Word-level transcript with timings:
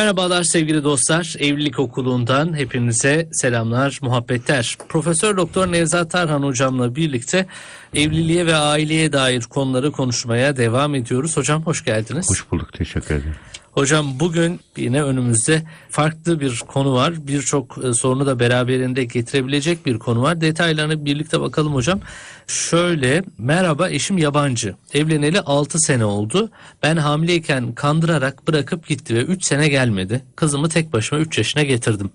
Merhabalar 0.00 0.42
sevgili 0.42 0.84
dostlar. 0.84 1.34
Evlilik 1.38 1.78
Okulu'ndan 1.78 2.56
hepinize 2.56 3.28
selamlar, 3.32 3.98
muhabbetler. 4.02 4.76
Profesör 4.88 5.36
Doktor 5.36 5.72
Nevzat 5.72 6.10
Tarhan 6.10 6.42
hocamla 6.42 6.96
birlikte 6.96 7.46
evliliğe 7.94 8.46
ve 8.46 8.54
aileye 8.54 9.12
dair 9.12 9.42
konuları 9.42 9.92
konuşmaya 9.92 10.56
devam 10.56 10.94
ediyoruz. 10.94 11.36
Hocam 11.36 11.62
hoş 11.62 11.84
geldiniz. 11.84 12.30
Hoş 12.30 12.50
bulduk 12.50 12.72
teşekkür 12.72 13.14
ederim. 13.14 13.34
Hocam 13.76 14.20
bugün 14.20 14.60
yine 14.76 15.02
önümüzde 15.02 15.62
farklı 15.90 16.40
bir 16.40 16.58
konu 16.58 16.94
var. 16.94 17.26
Birçok 17.26 17.84
e, 17.84 17.92
sorunu 17.92 18.26
da 18.26 18.40
beraberinde 18.40 19.04
getirebilecek 19.04 19.86
bir 19.86 19.98
konu 19.98 20.22
var. 20.22 20.40
Detaylarına 20.40 21.04
birlikte 21.04 21.40
bakalım 21.40 21.74
hocam. 21.74 22.00
Şöyle 22.46 23.22
merhaba 23.38 23.90
eşim 23.90 24.18
yabancı. 24.18 24.74
Evleneli 24.94 25.40
6 25.40 25.78
sene 25.78 26.04
oldu. 26.04 26.50
Ben 26.82 26.96
hamileyken 26.96 27.72
kandırarak 27.72 28.48
bırakıp 28.48 28.88
gitti 28.88 29.14
ve 29.14 29.22
3 29.22 29.44
sene 29.44 29.68
gelmedi. 29.68 30.24
Kızımı 30.36 30.68
tek 30.68 30.92
başıma 30.92 31.20
3 31.20 31.38
yaşına 31.38 31.62
getirdim. 31.62 32.10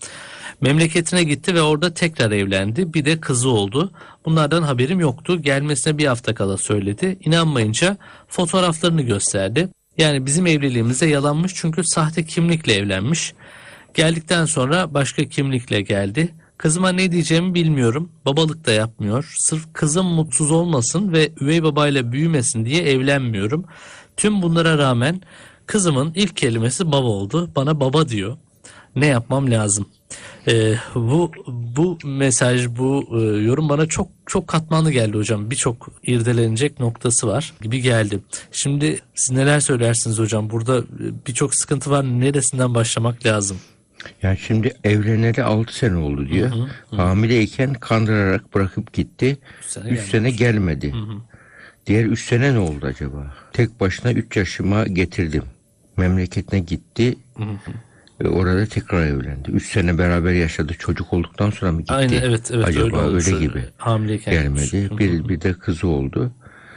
Memleketine 0.61 1.23
gitti 1.23 1.55
ve 1.55 1.61
orada 1.61 1.93
tekrar 1.93 2.31
evlendi. 2.31 2.93
Bir 2.93 3.05
de 3.05 3.19
kızı 3.19 3.49
oldu. 3.49 3.91
Bunlardan 4.25 4.63
haberim 4.63 4.99
yoktu. 4.99 5.41
Gelmesine 5.41 5.97
bir 5.97 6.05
hafta 6.05 6.35
kala 6.35 6.57
söyledi. 6.57 7.17
İnanmayınca 7.25 7.97
fotoğraflarını 8.27 9.01
gösterdi. 9.01 9.69
Yani 9.97 10.25
bizim 10.25 10.47
evliliğimize 10.47 11.05
yalanmış 11.05 11.53
çünkü 11.55 11.83
sahte 11.83 12.25
kimlikle 12.25 12.73
evlenmiş. 12.73 13.33
Geldikten 13.93 14.45
sonra 14.45 14.93
başka 14.93 15.25
kimlikle 15.25 15.81
geldi. 15.81 16.33
Kızıma 16.57 16.89
ne 16.89 17.11
diyeceğimi 17.11 17.53
bilmiyorum. 17.53 18.11
Babalık 18.25 18.65
da 18.67 18.71
yapmıyor. 18.71 19.33
Sırf 19.37 19.73
kızım 19.73 20.05
mutsuz 20.05 20.51
olmasın 20.51 21.13
ve 21.13 21.31
üvey 21.41 21.63
babayla 21.63 22.11
büyümesin 22.11 22.65
diye 22.65 22.83
evlenmiyorum. 22.83 23.65
Tüm 24.17 24.41
bunlara 24.41 24.77
rağmen 24.77 25.21
kızımın 25.65 26.11
ilk 26.15 26.37
kelimesi 26.37 26.91
baba 26.91 27.07
oldu. 27.07 27.51
Bana 27.55 27.79
baba 27.79 28.09
diyor. 28.09 28.37
Ne 28.95 29.05
yapmam 29.07 29.51
lazım? 29.51 29.89
Ee, 30.47 30.75
bu 30.95 31.31
bu 31.75 31.97
mesaj 32.03 32.67
bu 32.67 33.07
e, 33.11 33.21
yorum 33.43 33.69
bana 33.69 33.85
çok 33.85 34.07
çok 34.25 34.47
katmanlı 34.47 34.91
geldi 34.91 35.17
hocam. 35.17 35.51
Birçok 35.51 35.87
irdelenecek 36.03 36.79
noktası 36.79 37.27
var 37.27 37.53
gibi 37.61 37.81
geldi. 37.81 38.19
Şimdi 38.51 38.99
siz 39.15 39.31
neler 39.31 39.59
söylersiniz 39.59 40.19
hocam? 40.19 40.49
Burada 40.49 40.77
e, 40.79 41.25
birçok 41.27 41.55
sıkıntı 41.55 41.91
var. 41.91 42.03
Neresinden 42.03 42.75
başlamak 42.75 43.25
lazım? 43.25 43.57
Yani 44.23 44.37
şimdi 44.37 44.73
evleneli 44.83 45.43
6 45.43 45.75
sene 45.75 45.97
oldu 45.97 46.27
diyor. 46.29 46.51
Hamileyken 46.91 47.73
kandırarak 47.73 48.55
bırakıp 48.55 48.93
gitti. 48.93 49.37
Üç 49.59 49.65
sene 49.65 49.83
3 49.83 49.89
gelmemiş. 49.89 50.11
sene 50.11 50.31
gelmedi. 50.31 50.93
Diğer 51.87 52.05
3 52.05 52.25
sene 52.25 52.53
ne 52.53 52.59
oldu 52.59 52.85
acaba? 52.85 53.33
Tek 53.53 53.79
başına 53.79 54.11
3 54.11 54.37
yaşıma 54.37 54.87
getirdim. 54.87 55.43
Memleketine 55.97 56.59
gitti. 56.59 57.15
Orada 58.29 58.65
tekrar 58.65 59.07
evlendi. 59.07 59.51
3 59.51 59.71
sene 59.71 59.97
beraber 59.97 60.31
yaşadı. 60.31 60.73
Çocuk 60.79 61.13
olduktan 61.13 61.49
sonra 61.49 61.71
mı 61.71 61.79
gitti? 61.79 61.93
Aynen 61.93 62.21
evet 62.21 62.51
evet 62.53 62.67
acaba 62.67 63.05
öyle, 63.05 63.15
öyle 63.15 63.39
gibi. 63.39 63.63
Hamileyken 63.77 64.33
Gelmedi. 64.33 64.89
Bir, 64.97 65.29
bir 65.29 65.41
de 65.41 65.53
kızı 65.53 65.87
oldu. 65.87 66.31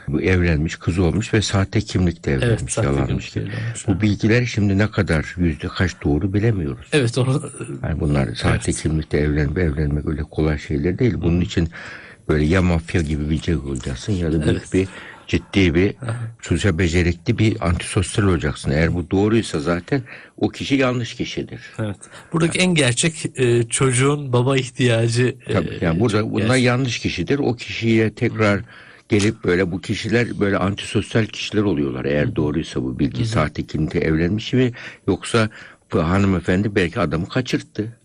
Bu 0.07 0.21
evlenmiş, 0.21 0.75
kızı 0.75 1.03
olmuş 1.03 1.33
ve 1.33 1.41
sahte 1.41 1.81
kimlikle 1.81 2.31
evlenmiş. 2.31 2.61
Evet 2.61 2.71
sahte 2.71 2.89
yalanmış. 2.89 3.29
kimlikle 3.29 3.41
evlenmiş. 3.55 3.87
Bu 3.87 4.01
bilgiler 4.01 4.45
şimdi 4.45 4.77
ne 4.77 4.91
kadar 4.91 5.35
yüzde 5.37 5.67
kaç 5.67 5.91
doğru 6.03 6.33
bilemiyoruz. 6.33 6.87
Evet 6.91 7.17
onu 7.17 7.41
Yani 7.83 7.99
bunlar 7.99 8.35
sahte 8.35 8.71
kimlikle 8.71 9.19
evlenme, 9.19 9.61
evlenmek 9.61 10.07
öyle 10.07 10.21
kolay 10.23 10.59
şeyler 10.59 10.99
değil. 10.99 11.13
Bunun 11.17 11.41
için 11.41 11.69
böyle 12.29 12.45
ya 12.45 12.61
mafya 12.61 13.01
gibi 13.01 13.29
bir 13.29 13.41
şey 13.41 13.55
olacaksın 13.55 14.13
ya 14.13 14.27
da 14.33 14.45
büyük 14.45 14.47
Evet. 14.47 14.73
bir 14.73 14.87
ciddi 15.27 15.75
bir 15.75 15.95
sosyal 16.41 16.77
becerikli 16.77 17.37
bir 17.37 17.67
antisosyal 17.67 18.25
olacaksın. 18.25 18.71
Eğer 18.71 18.93
bu 18.93 19.11
doğruysa 19.11 19.59
zaten 19.59 20.01
o 20.37 20.49
kişi 20.49 20.75
yanlış 20.75 21.13
kişidir. 21.13 21.61
evet. 21.79 21.95
Buradaki 22.33 22.59
en 22.59 22.75
gerçek 22.75 23.25
e, 23.39 23.63
çocuğun 23.63 24.33
baba 24.33 24.57
ihtiyacı. 24.57 25.35
e, 25.47 25.53
Tabii, 25.53 25.77
yani 25.81 25.99
burada 25.99 26.31
bunlar 26.31 26.47
gerçek. 26.47 26.63
yanlış 26.63 26.99
kişidir. 26.99 27.39
O 27.39 27.55
kişiye 27.55 28.13
tekrar 28.13 28.61
gelip 29.09 29.43
böyle 29.43 29.71
bu 29.71 29.81
kişiler 29.81 30.39
böyle 30.39 30.57
antisosyal 30.57 31.25
kişiler 31.25 31.61
oluyorlar. 31.61 32.05
Eğer 32.05 32.35
doğruysa 32.35 32.83
bu 32.83 32.99
bilgi 32.99 33.25
sahte 33.25 33.65
kimlikle 33.65 33.99
evlenmiş 33.99 34.53
mi 34.53 34.71
yoksa 35.07 35.49
bu 35.93 35.99
hanımefendi 36.03 36.75
belki 36.75 36.99
adamı 36.99 37.29
kaçırttı. 37.29 37.97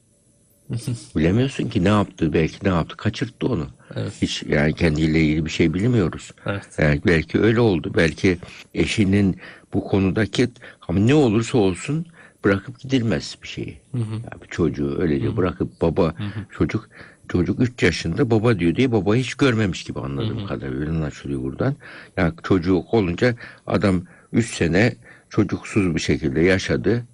Bilemiyorsun 1.17 1.69
ki 1.69 1.85
ne 1.85 1.89
yaptı 1.89 2.33
belki 2.33 2.57
ne 2.65 2.69
yaptı 2.69 2.97
kaçırttı 2.97 3.47
onu. 3.47 3.67
Evet. 3.97 4.13
Hiç 4.23 4.43
yani 4.49 4.75
kendiyle 4.75 5.21
ilgili 5.21 5.45
bir 5.45 5.51
şey 5.51 5.75
bilmiyoruz. 5.75 6.31
Evet. 6.47 6.69
Yani 6.79 7.01
belki 7.07 7.41
öyle 7.41 7.61
oldu. 7.61 7.93
Belki 7.97 8.39
eşinin 8.75 9.37
bu 9.75 9.85
konudaki 9.85 10.49
ama 10.89 10.99
ne 10.99 11.15
olursa 11.15 11.59
olsun 11.59 12.07
bırakıp 12.45 12.81
gidilmez 12.81 13.39
bir 13.43 13.49
şeyi. 13.49 13.79
Yani 13.95 14.43
bir 14.43 14.49
çocuğu 14.51 14.99
öylece 15.01 15.37
bırakıp 15.37 15.81
baba 15.81 16.15
çocuk 16.51 16.89
çocuk 17.29 17.61
3 17.61 17.83
yaşında 17.83 18.31
baba 18.31 18.59
diyor 18.59 18.75
diye 18.77 18.93
babayı 18.93 19.23
hiç 19.23 19.35
görmemiş 19.35 19.85
gibi 19.85 20.01
anladığım 20.01 20.47
kadarıyla 20.47 20.81
öyle 20.81 20.91
anlaşılıyor 20.91 21.43
buradan. 21.43 21.77
Yani 22.17 22.33
çocuğu 22.43 22.85
olunca 22.93 23.35
adam 23.67 24.03
3 24.33 24.55
sene 24.55 24.95
çocuksuz 25.31 25.95
bir 25.95 26.01
şekilde 26.01 26.41
yaşadı. 26.41 27.05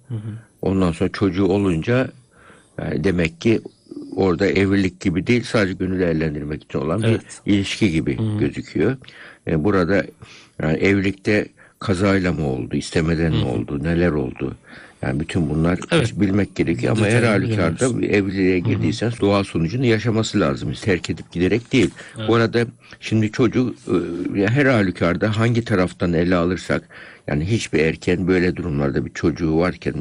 Ondan 0.61 0.91
sonra 0.91 1.09
çocuğu 1.09 1.45
olunca 1.45 2.09
yani 2.81 3.03
demek 3.03 3.41
ki 3.41 3.61
orada 4.17 4.47
evlilik 4.47 4.99
gibi 4.99 5.27
değil 5.27 5.43
sadece 5.43 5.73
gönül 5.73 6.01
eğlendirmek 6.01 6.63
için 6.63 6.79
olan 6.79 7.03
Evet. 7.03 7.21
bir 7.45 7.53
ilişki 7.53 7.91
gibi 7.91 8.17
gözüküyor. 8.39 8.97
E, 9.47 9.63
burada 9.63 10.03
yani 10.61 10.77
evlilikte 10.77 11.47
kazayla 11.79 12.33
mı 12.33 12.47
oldu, 12.47 12.75
istemeden 12.75 13.33
mi 13.33 13.45
oldu, 13.45 13.83
neler 13.83 14.11
oldu? 14.11 14.55
Yani 15.01 15.19
bütün 15.19 15.49
bunlar 15.49 15.79
Evet. 15.91 16.19
bilmek 16.19 16.55
gerekiyor 16.55 16.97
ama 16.97 17.05
her 17.05 17.21
Detayını 17.21 17.47
halükarda 17.47 18.05
evliliğe 18.05 18.59
girdiysen 18.59 19.11
doğal 19.21 19.43
sonucunu 19.43 19.85
yaşaması 19.85 20.39
lazım. 20.39 20.73
Terk 20.81 21.09
edip 21.09 21.31
giderek 21.31 21.73
değil. 21.73 21.89
Bu 22.27 22.35
arada 22.35 22.65
şimdi 22.99 23.31
çocuk 23.31 23.75
e, 24.37 24.47
her 24.47 24.65
halükarda 24.65 25.37
hangi 25.37 25.63
taraftan 25.65 26.13
ele 26.13 26.35
alırsak 26.35 26.89
yani 27.27 27.45
hiçbir 27.45 27.79
erken 27.79 28.27
böyle 28.27 28.55
durumlarda 28.55 29.05
bir 29.05 29.13
çocuğu 29.13 29.57
varken 29.57 29.93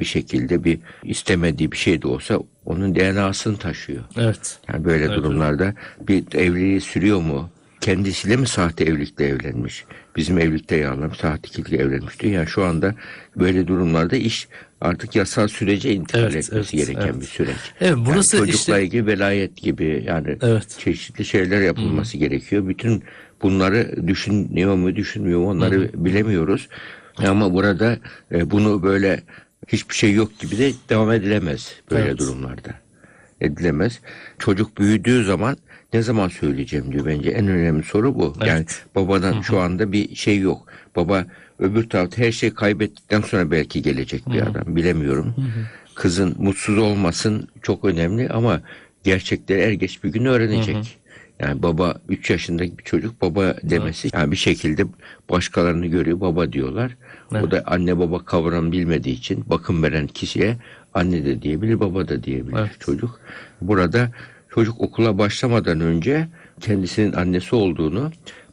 bir 0.00 0.04
şekilde 0.04 0.64
bir 0.64 0.78
istemediği 1.04 1.72
bir 1.72 1.76
şey 1.76 2.02
de 2.02 2.08
olsa 2.08 2.40
onun 2.68 2.94
DNA'sını 2.94 3.56
taşıyor. 3.56 4.04
Evet. 4.16 4.58
Yani 4.72 4.84
böyle 4.84 5.04
Evet, 5.04 5.16
durumlarda 5.16 5.74
bir 6.08 6.24
evliliği 6.34 6.80
sürüyor 6.80 7.20
mu? 7.20 7.50
Kendisiyle 7.80 8.36
mi 8.36 8.46
sahte 8.48 8.84
evlilikle 8.84 9.26
evlenmiş? 9.26 9.84
Bizim 10.16 10.38
evlilikte 10.38 10.76
yalan 10.76 11.08
sahte 11.20 11.48
evlilikle 11.52 11.76
evlenmiş 11.76 12.20
diyor. 12.20 12.32
Yani 12.32 12.46
şu 12.46 12.64
anda 12.64 12.94
böyle 13.36 13.66
durumlarda 13.68 14.16
iş 14.16 14.48
artık 14.80 15.16
yasal 15.16 15.48
sürece 15.48 15.92
intikal 15.94 16.20
Evet, 16.20 16.36
etmesi 16.36 16.76
evet, 16.76 16.86
gereken 16.86 17.06
evet. 17.08 17.20
bir 17.20 17.26
süreç. 17.26 17.56
Evet, 17.80 17.96
burası 18.06 18.36
yani 18.36 18.46
çocukla 18.46 18.78
işte- 18.78 18.82
ilgili 18.84 19.06
velayet 19.06 19.56
gibi 19.56 20.04
yani 20.06 20.36
Evet. 20.42 20.76
çeşitli 20.78 21.24
şeyler 21.24 21.60
yapılması 21.60 22.16
gerekiyor. 22.18 22.68
Bütün 22.68 23.02
bunları 23.42 24.06
düşünüyor 24.06 24.74
mu 24.74 24.96
düşünmüyor 24.96 25.40
mu 25.40 25.48
onları 25.48 25.90
bilemiyoruz. 26.04 26.68
Ama 27.16 27.54
burada 27.54 27.98
e, 28.32 28.50
bunu 28.50 28.82
böyle 28.82 29.20
hiçbir 29.66 29.94
şey 29.94 30.12
yok 30.12 30.38
gibi 30.38 30.58
de 30.58 30.72
devam 30.88 31.12
edilemez 31.12 31.72
böyle 31.90 32.04
Evet. 32.04 32.18
durumlarda. 32.18 32.74
Edilemez. 33.40 34.00
Çocuk 34.38 34.78
büyüdüğü 34.78 35.24
zaman 35.24 35.56
ne 35.92 36.02
zaman 36.02 36.28
söyleyeceğim 36.28 36.92
diyor 36.92 37.06
bence 37.06 37.30
en 37.30 37.48
önemli 37.48 37.82
soru 37.82 38.14
bu. 38.14 38.34
Evet. 38.38 38.48
Yani 38.48 38.64
babadan 38.94 39.40
şu 39.40 39.60
anda 39.60 39.92
bir 39.92 40.14
şey 40.14 40.38
yok. 40.38 40.66
Baba 40.96 41.26
öbür 41.58 41.88
tarafta 41.88 42.22
her 42.22 42.32
şeyi 42.32 42.54
kaybettikten 42.54 43.20
sonra 43.20 43.50
belki 43.50 43.82
gelecek 43.82 44.26
bir 44.32 44.42
adam 44.42 44.76
bilemiyorum. 44.76 45.34
Kızın 45.94 46.34
mutsuz 46.38 46.78
olmasın 46.78 47.48
çok 47.62 47.84
önemli 47.84 48.28
ama 48.28 48.60
gerçekleri 49.04 49.60
er 49.60 49.72
geç 49.72 50.04
bir 50.04 50.08
gün 50.12 50.24
öğrenecek. 50.24 50.98
Yani 51.40 51.62
baba 51.62 52.00
3 52.08 52.30
yaşındaki 52.30 52.78
bir 52.78 52.84
çocuk 52.84 53.22
baba 53.22 53.54
demesi 53.62 54.10
yani 54.12 54.32
bir 54.32 54.36
şekilde 54.36 54.84
başkalarını 55.30 55.86
görüyor 55.86 56.20
baba 56.20 56.52
diyorlar. 56.52 56.96
O 57.34 57.50
da 57.50 57.62
anne 57.66 57.98
baba 57.98 58.24
kavram 58.24 58.72
bilmediği 58.72 59.14
için 59.14 59.44
bakım 59.50 59.82
veren 59.82 60.06
kişiye 60.06 60.56
anne 60.94 61.24
de 61.24 61.42
diyebilir 61.42 61.80
baba 61.80 62.08
da 62.08 62.24
diyebilir 62.24 62.56
Evet. 62.58 62.80
çocuk. 62.80 63.20
Burada 63.60 64.10
çocuk 64.50 64.80
okula 64.80 65.18
başlamadan 65.18 65.80
önce 65.80 66.28
kendisinin 66.60 67.12
annesi 67.12 67.56
olduğunu, 67.56 68.10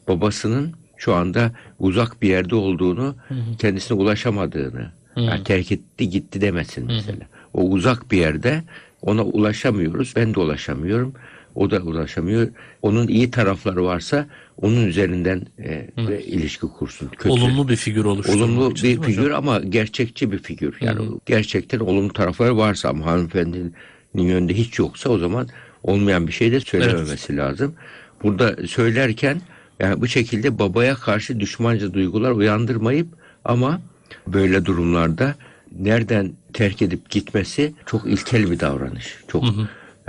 babasının 0.08 0.72
şu 0.96 1.14
anda 1.14 1.52
uzak 1.78 2.22
bir 2.22 2.28
yerde 2.28 2.54
olduğunu, 2.54 3.14
kendisine 3.58 3.98
ulaşamadığını, 3.98 4.90
yani 5.16 5.44
terk 5.44 5.72
etti 5.72 6.10
gitti 6.10 6.40
demesin 6.40 6.86
mesela. 6.86 7.26
O 7.54 7.62
uzak 7.62 8.10
bir 8.10 8.18
yerde 8.18 8.62
ona 9.02 9.22
ulaşamıyoruz, 9.24 10.12
ben 10.16 10.34
de 10.34 10.40
ulaşamıyorum. 10.40 11.14
O 11.56 11.70
da 11.70 11.78
ulaşamıyor. 11.80 12.48
Onun 12.82 13.08
iyi 13.08 13.30
tarafları 13.30 13.84
varsa 13.84 14.26
onun 14.56 14.86
üzerinden 14.86 15.42
e, 15.58 15.86
ve 15.98 16.24
ilişki 16.24 16.66
kursun. 16.66 17.08
Kötü. 17.08 17.28
Olumlu 17.28 17.68
bir 17.68 17.76
figür 17.76 18.04
oluşturmak 18.04 18.42
Olumlu 18.42 18.70
için 18.70 18.90
bir 18.90 18.98
mi 18.98 18.98
hocam? 18.98 19.12
figür 19.12 19.30
ama 19.30 19.60
gerçekçi 19.60 20.32
bir 20.32 20.38
figür. 20.38 20.76
Yani 20.80 21.00
gerçekten 21.26 21.78
olumlu 21.78 22.12
tarafları 22.12 22.56
varsa 22.56 22.88
ama 22.88 23.06
hanımefendinin 23.06 23.74
yönünde 24.14 24.54
hiç 24.54 24.78
yoksa 24.78 25.10
o 25.10 25.18
zaman 25.18 25.48
olmayan 25.82 26.26
bir 26.26 26.32
şey 26.32 26.52
de 26.52 26.60
söylememesi 26.60 27.36
lazım. 27.36 27.74
Burada 28.22 28.66
söylerken 28.66 29.40
yani 29.80 30.00
bu 30.00 30.08
şekilde 30.08 30.58
babaya 30.58 30.94
karşı 30.94 31.40
düşmanca 31.40 31.94
duygular 31.94 32.30
uyandırmayıp 32.30 33.08
ama 33.44 33.80
böyle 34.26 34.64
durumlarda 34.64 35.34
nereden 35.78 36.32
terk 36.52 36.82
edip 36.82 37.10
gitmesi 37.10 37.72
çok 37.86 38.06
ilkel 38.06 38.50
bir 38.50 38.60
davranış. 38.60 39.16
Çok 39.28 39.44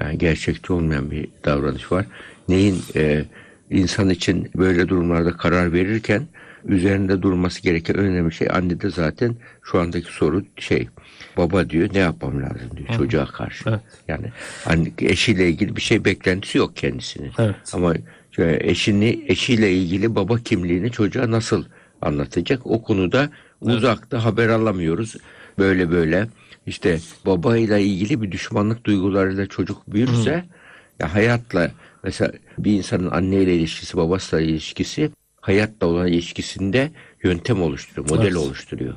yani 0.02 0.18
gerçekçi 0.18 0.74
olmayan 0.74 1.12
bir 1.12 1.28
davranış 1.46 1.92
var. 1.92 2.06
Neyin 2.50 2.82
e, 2.96 3.26
insan 3.70 4.10
için 4.10 4.52
böyle 4.56 4.88
durumlarda 4.88 5.38
karar 5.38 5.74
verirken 5.74 6.28
üzerinde 6.66 7.22
durması 7.22 7.62
gereken 7.62 7.98
önemli 7.98 8.34
şey 8.34 8.48
anne 8.52 8.82
de 8.82 8.90
zaten 8.90 9.36
şu 9.64 9.80
andaki 9.80 10.14
soru 10.14 10.44
şey 10.58 10.88
baba 11.38 11.70
diyor 11.70 11.90
ne 11.94 12.00
yapmam 12.00 12.42
lazım 12.42 12.70
diyor 12.78 12.90
çocuğa 12.98 13.26
karşı. 13.26 13.70
Evet. 13.70 13.80
Yani 14.08 14.32
anne, 14.66 14.92
eşiyle 15.00 15.50
ilgili 15.50 15.76
bir 15.76 15.82
şey 15.82 16.06
beklentisi 16.06 16.58
yok 16.58 16.76
kendisinin. 16.76 17.32
Evet. 17.40 17.56
Ama 17.74 17.94
eşini 18.40 19.24
eşiyle 19.28 19.74
ilgili 19.74 20.16
baba 20.16 20.38
kimliğini 20.38 20.92
çocuğa 20.92 21.32
nasıl 21.32 21.66
anlatacak? 22.02 22.68
O 22.68 22.82
konuda 22.82 23.30
uzakta 23.62 24.26
haber 24.26 24.50
alamıyoruz. 24.50 25.16
Böyle 25.60 25.92
böyle 25.92 26.28
işte 26.68 27.00
babayla 27.26 27.78
ilgili 27.78 28.22
bir 28.22 28.32
düşmanlık 28.32 28.86
duygularıyla 28.86 29.46
çocuk 29.48 29.94
büyürse 29.94 30.46
ya 31.00 31.14
hayatla 31.14 31.72
mesela 32.04 32.32
bir 32.60 32.72
insanın 32.72 33.12
anneyle 33.12 33.56
ilişkisi, 33.56 33.98
babasıyla 33.98 34.46
ilişkisi 34.46 35.12
hayatla 35.42 35.88
olan 35.88 36.08
ilişkisinde 36.08 36.92
yöntem 37.24 37.62
oluşturuyor, 37.62 38.10
model 38.10 38.26
Evet. 38.26 38.36
oluşturuyor. 38.36 38.94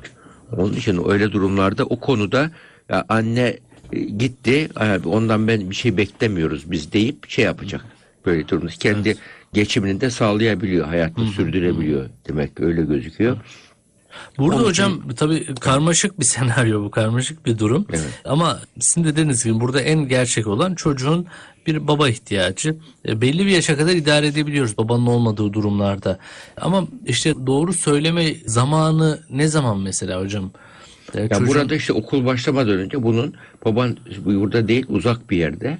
Onun 0.57 0.73
için 0.73 1.09
öyle 1.09 1.31
durumlarda 1.31 1.85
o 1.85 1.99
konuda 1.99 2.51
ya 2.89 3.05
anne 3.09 3.57
e, 3.93 3.99
gitti 3.99 4.69
abi 4.75 5.07
ondan 5.07 5.47
ben 5.47 5.69
bir 5.69 5.75
şey 5.75 5.97
beklemiyoruz 5.97 6.71
biz 6.71 6.93
deyip 6.93 7.29
şey 7.29 7.45
yapacak. 7.45 7.85
Böyle 8.25 8.47
durumda 8.47 8.71
kendi 8.79 9.17
geçimini 9.53 10.01
de 10.01 10.09
sağlayabiliyor, 10.09 10.87
hayatta 10.87 11.25
sürdürebiliyor 11.25 12.09
demek 12.27 12.59
öyle 12.59 12.81
gözüküyor. 12.81 13.37
Burada 14.37 14.55
Onun 14.55 14.65
hocam 14.65 15.01
tabii 15.17 15.55
karmaşık 15.55 16.19
bir 16.19 16.25
senaryo 16.35 16.83
bu, 16.83 16.91
karmaşık 16.91 17.45
bir 17.45 17.57
durum. 17.59 17.85
Evet. 17.89 18.21
Ama 18.25 18.59
sizin 18.79 19.03
de 19.03 19.11
dediğiniz 19.11 19.43
gibi 19.43 19.59
burada 19.59 19.81
en 19.81 20.07
gerçek 20.07 20.47
olan 20.47 20.75
çocuğun 20.75 21.25
bir 21.67 21.87
baba 21.87 22.09
ihtiyacı. 22.09 22.75
E, 23.07 23.21
belli 23.21 23.45
bir 23.45 23.51
yaşa 23.51 23.77
kadar 23.77 23.93
idare 23.93 24.27
edebiliyoruz 24.27 24.77
babanın 24.77 25.05
olmadığı 25.05 25.53
durumlarda. 25.53 26.19
Ama 26.61 26.87
işte 27.05 27.33
doğru 27.47 27.73
söyleme 27.73 28.33
zamanı 28.45 29.19
ne 29.29 29.47
zaman 29.47 29.79
mesela 29.79 30.21
hocam? 30.21 30.51
E, 31.15 31.21
Ya 31.21 31.27
çocuğun- 31.27 31.47
burada 31.47 31.75
işte 31.75 31.93
okul 31.93 32.25
başlamadan 32.25 32.73
önce 32.73 33.03
bunun 33.03 33.33
baban 33.65 33.97
burada 34.25 34.67
değil 34.67 34.85
uzak 34.89 35.29
bir 35.29 35.37
yerde. 35.37 35.77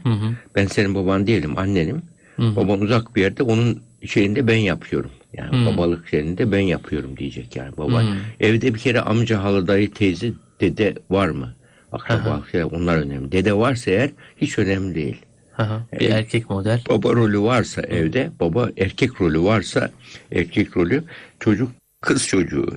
Ben 0.56 0.68
senin 0.68 0.96
baban 0.96 1.28
değilim 1.28 1.58
annenim. 1.58 2.02
Baban 2.38 2.82
uzak 2.82 3.16
bir 3.16 3.22
yerde 3.22 3.44
onun 3.44 3.80
şeyinde 4.06 4.48
ben 4.48 4.58
yapıyorum. 4.58 5.12
Yani 5.34 5.66
babalık 5.66 6.08
şeyinde 6.08 6.52
ben 6.52 6.60
yapıyorum 6.60 7.18
diyecek 7.18 7.56
yani 7.56 7.78
baba. 7.78 8.04
Evde 8.40 8.74
bir 8.74 8.80
kere 8.80 9.02
amca, 9.02 9.44
hala, 9.44 9.68
dayı, 9.68 9.92
teyze, 9.92 10.32
dede 10.62 10.96
var 11.10 11.30
mı? 11.30 11.56
Akraba, 11.92 12.44
şey, 12.52 12.64
onlar 12.64 12.98
önemli. 12.98 13.32
Dede 13.32 13.54
varsa 13.54 13.92
eğer 13.92 14.10
hiç 14.38 14.60
önemli 14.60 14.96
değil. 14.96 15.22
Hı 15.54 15.64
hı, 15.64 15.82
bir 16.00 16.10
erkek 16.10 16.50
model. 16.50 16.82
Baba 16.90 17.14
rolü 17.14 17.42
varsa 17.42 17.82
evde, 17.82 18.32
baba 18.40 18.70
erkek 18.78 19.22
rolü 19.22 19.42
varsa 19.44 19.92
erkek 20.32 20.78
rolü, 20.78 21.04
çocuk 21.40 21.72
kız 22.02 22.28
çocuğu 22.28 22.68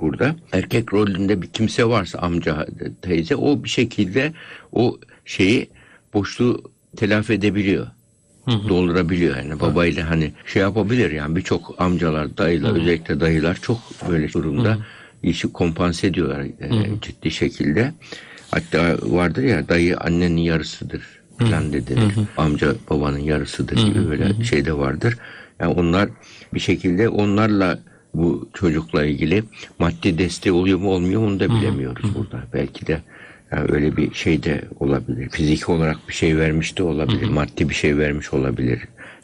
burada. 0.00 0.36
Erkek 0.52 0.94
rolünde 0.94 1.42
bir 1.42 1.46
kimse 1.46 1.84
varsa 1.84 2.18
amca, 2.18 2.66
teyze 3.02 3.36
o 3.36 3.64
bir 3.64 3.68
şekilde 3.68 4.32
o 4.72 4.98
şeyi 5.24 5.70
boşluğu 6.14 6.72
telafi 6.96 7.32
edebiliyor. 7.32 7.86
Doldurabiliyor 8.46 9.36
yani. 9.36 9.60
Babayla 9.60 10.10
hani 10.10 10.32
şey 10.46 10.62
yapabilir 10.62 11.10
yani. 11.10 11.36
Birçok 11.36 11.74
amcalar 11.78 12.36
dayılar 12.36 12.70
özellikle 12.76 13.20
dayılar 13.20 13.58
çok 13.62 13.78
böyle 14.10 14.32
durumda 14.32 14.78
işi 15.22 15.52
kompanse 15.52 16.06
ediyorlar 16.06 16.40
e, 16.40 17.00
ciddi 17.02 17.30
şekilde. 17.30 17.92
Hatta 18.50 18.96
vardır 19.02 19.42
ya 19.42 19.68
dayı 19.68 19.98
annenin 19.98 20.36
yarısıdır 20.36 21.02
falan 21.38 21.72
dediler. 21.72 22.04
Amca 22.36 22.74
babanın 22.90 23.18
yarısıdır 23.18 23.76
gibi 23.86 24.08
böyle 24.08 24.44
şey 24.44 24.64
de 24.64 24.78
vardır. 24.78 25.18
Yani 25.60 25.72
onlar 25.72 26.08
bir 26.54 26.60
şekilde 26.60 27.08
onlarla 27.08 27.78
bu 28.14 28.48
çocukla 28.54 29.04
ilgili 29.04 29.44
maddi 29.78 30.18
desteği 30.18 30.52
oluyor 30.52 30.78
mu 30.78 30.90
olmuyor 30.90 31.20
mu 31.20 31.26
onu 31.26 31.40
da 31.40 31.48
bilemiyoruz 31.50 32.14
burada. 32.14 32.44
Belki 32.52 32.86
de 32.86 33.00
yani 33.56 33.72
öyle 33.72 33.96
bir 33.96 34.14
şey 34.14 34.42
de 34.42 34.62
olabilir. 34.80 35.28
Fiziki 35.28 35.70
olarak 35.70 35.96
bir 36.08 36.14
şey 36.14 36.36
vermiş 36.36 36.78
de 36.78 36.82
olabilir. 36.82 37.28
Maddi 37.28 37.68
bir 37.68 37.74
şey 37.74 37.98
vermiş 37.98 38.32
olabilir. 38.32 38.80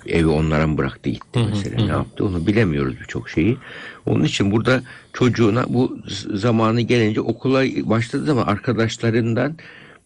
Evi 0.06 0.26
onlara 0.26 0.66
mı 0.66 0.78
bıraktı 0.78 1.10
gitti 1.10 1.40
mesela 1.50 1.84
ne 1.84 1.90
yaptı 1.90 2.24
onu 2.24 2.46
bilemiyoruz 2.46 3.00
birçok 3.00 3.28
şeyi. 3.28 3.56
Onun 4.06 4.24
için 4.24 4.50
burada 4.50 4.82
çocuğuna 5.12 5.64
bu 5.68 5.98
zamanı 6.34 6.80
gelince 6.80 7.20
okula 7.20 7.62
başladığı 7.90 8.24
zaman 8.24 8.46
arkadaşlarından 8.46 9.56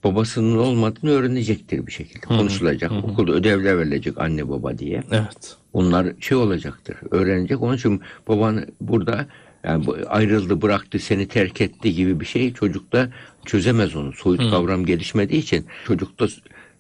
babasının 0.05 0.59
olmadığını 0.59 1.11
öğrenecektir 1.11 1.87
bir 1.87 1.93
şekilde. 1.93 2.27
Konuşulacak. 2.27 2.93
Okulda 2.93 3.33
ödevler 3.33 3.79
verilecek 3.79 4.19
anne 4.19 4.49
baba 4.49 4.79
diye 4.79 5.03
Evet. 5.11 5.57
onlar 5.73 6.07
şey 6.21 6.39
olacaktır, 6.39 6.97
öğrenecek. 7.11 7.63
Onun 7.63 7.77
için 7.77 8.01
baban 8.29 8.67
burada 8.81 9.27
yani 9.67 9.87
ayrıldı, 10.09 10.63
bıraktı, 10.63 10.99
seni 10.99 11.29
terk 11.29 11.61
etti 11.61 11.95
gibi 11.95 12.21
bir 12.21 12.25
şey 12.25 12.53
çocukta 12.55 13.09
çözemez 13.47 13.97
onu. 13.97 14.13
Soyut 14.13 14.51
kavram 14.51 14.85
gelişmediği 14.85 15.43
için 15.43 15.67
çocukta 15.87 16.27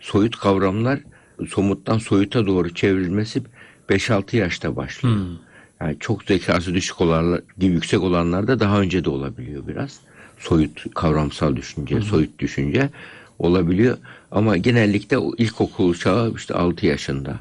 soyut 0.01 0.37
kavramlar 0.37 1.01
somuttan 1.49 1.99
soyuta 1.99 2.47
doğru 2.47 2.75
çevrilmesi 2.75 3.43
5-6 3.89 4.37
yaşta 4.37 4.77
başlıyor. 4.77 5.17
Yani 5.81 5.97
çok 6.01 6.25
zekası 6.25 6.75
düşük 6.75 7.01
olanlar, 7.01 7.41
yüksek 7.61 8.03
olanlarda 8.03 8.61
daha 8.61 8.81
önce 8.81 9.05
de 9.05 9.11
olabiliyor 9.11 9.67
biraz. 9.67 10.01
Soyut 10.39 10.95
kavramsal 10.95 11.57
düşünce, 11.57 12.01
soyut 12.01 12.39
düşünce 12.39 12.91
olabiliyor. 13.39 13.99
Ama 14.31 14.57
genellikle 14.57 15.17
ilkokul 15.39 15.95
çağı 15.95 16.33
işte 16.37 16.55
6 16.55 16.87
yaşında 16.87 17.41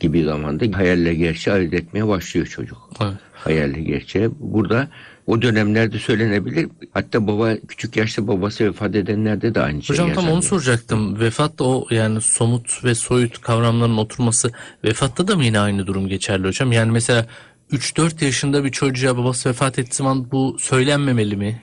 gibi 0.00 0.24
zamanda 0.24 0.78
hayalle 0.78 1.14
gerçeği 1.14 1.56
ayırt 1.56 1.74
etmeye 1.74 2.08
başlıyor 2.08 2.46
çocuk. 2.46 2.90
Evet. 3.00 3.12
Hayalle 3.32 3.80
gerçeği. 3.80 4.28
Burada 4.40 4.88
o 5.26 5.42
dönemlerde 5.42 5.98
söylenebilir. 5.98 6.68
Hatta 6.92 7.26
baba 7.26 7.56
küçük 7.68 7.96
yaşta 7.96 8.28
babası 8.28 8.64
vefat 8.64 8.94
edenlerde 8.94 9.54
de 9.54 9.60
aynı 9.60 9.82
şey 9.82 9.96
Hocam 9.96 10.12
tam 10.12 10.28
onu 10.28 10.42
soracaktım. 10.42 11.20
Vefat 11.20 11.58
da 11.58 11.64
o 11.64 11.86
yani 11.90 12.20
somut 12.20 12.84
ve 12.84 12.94
soyut 12.94 13.40
kavramların 13.40 13.96
oturması 13.96 14.50
vefatta 14.84 15.28
da 15.28 15.36
mı 15.36 15.44
yine 15.44 15.60
aynı 15.60 15.86
durum 15.86 16.08
geçerli 16.08 16.46
hocam? 16.46 16.72
Yani 16.72 16.92
mesela 16.92 17.26
3-4 17.72 18.24
yaşında 18.24 18.64
bir 18.64 18.70
çocuğa 18.70 19.16
babası 19.16 19.48
vefat 19.48 19.78
ettiği 19.78 19.94
zaman 19.94 20.30
bu 20.30 20.56
söylenmemeli 20.60 21.36
mi? 21.36 21.62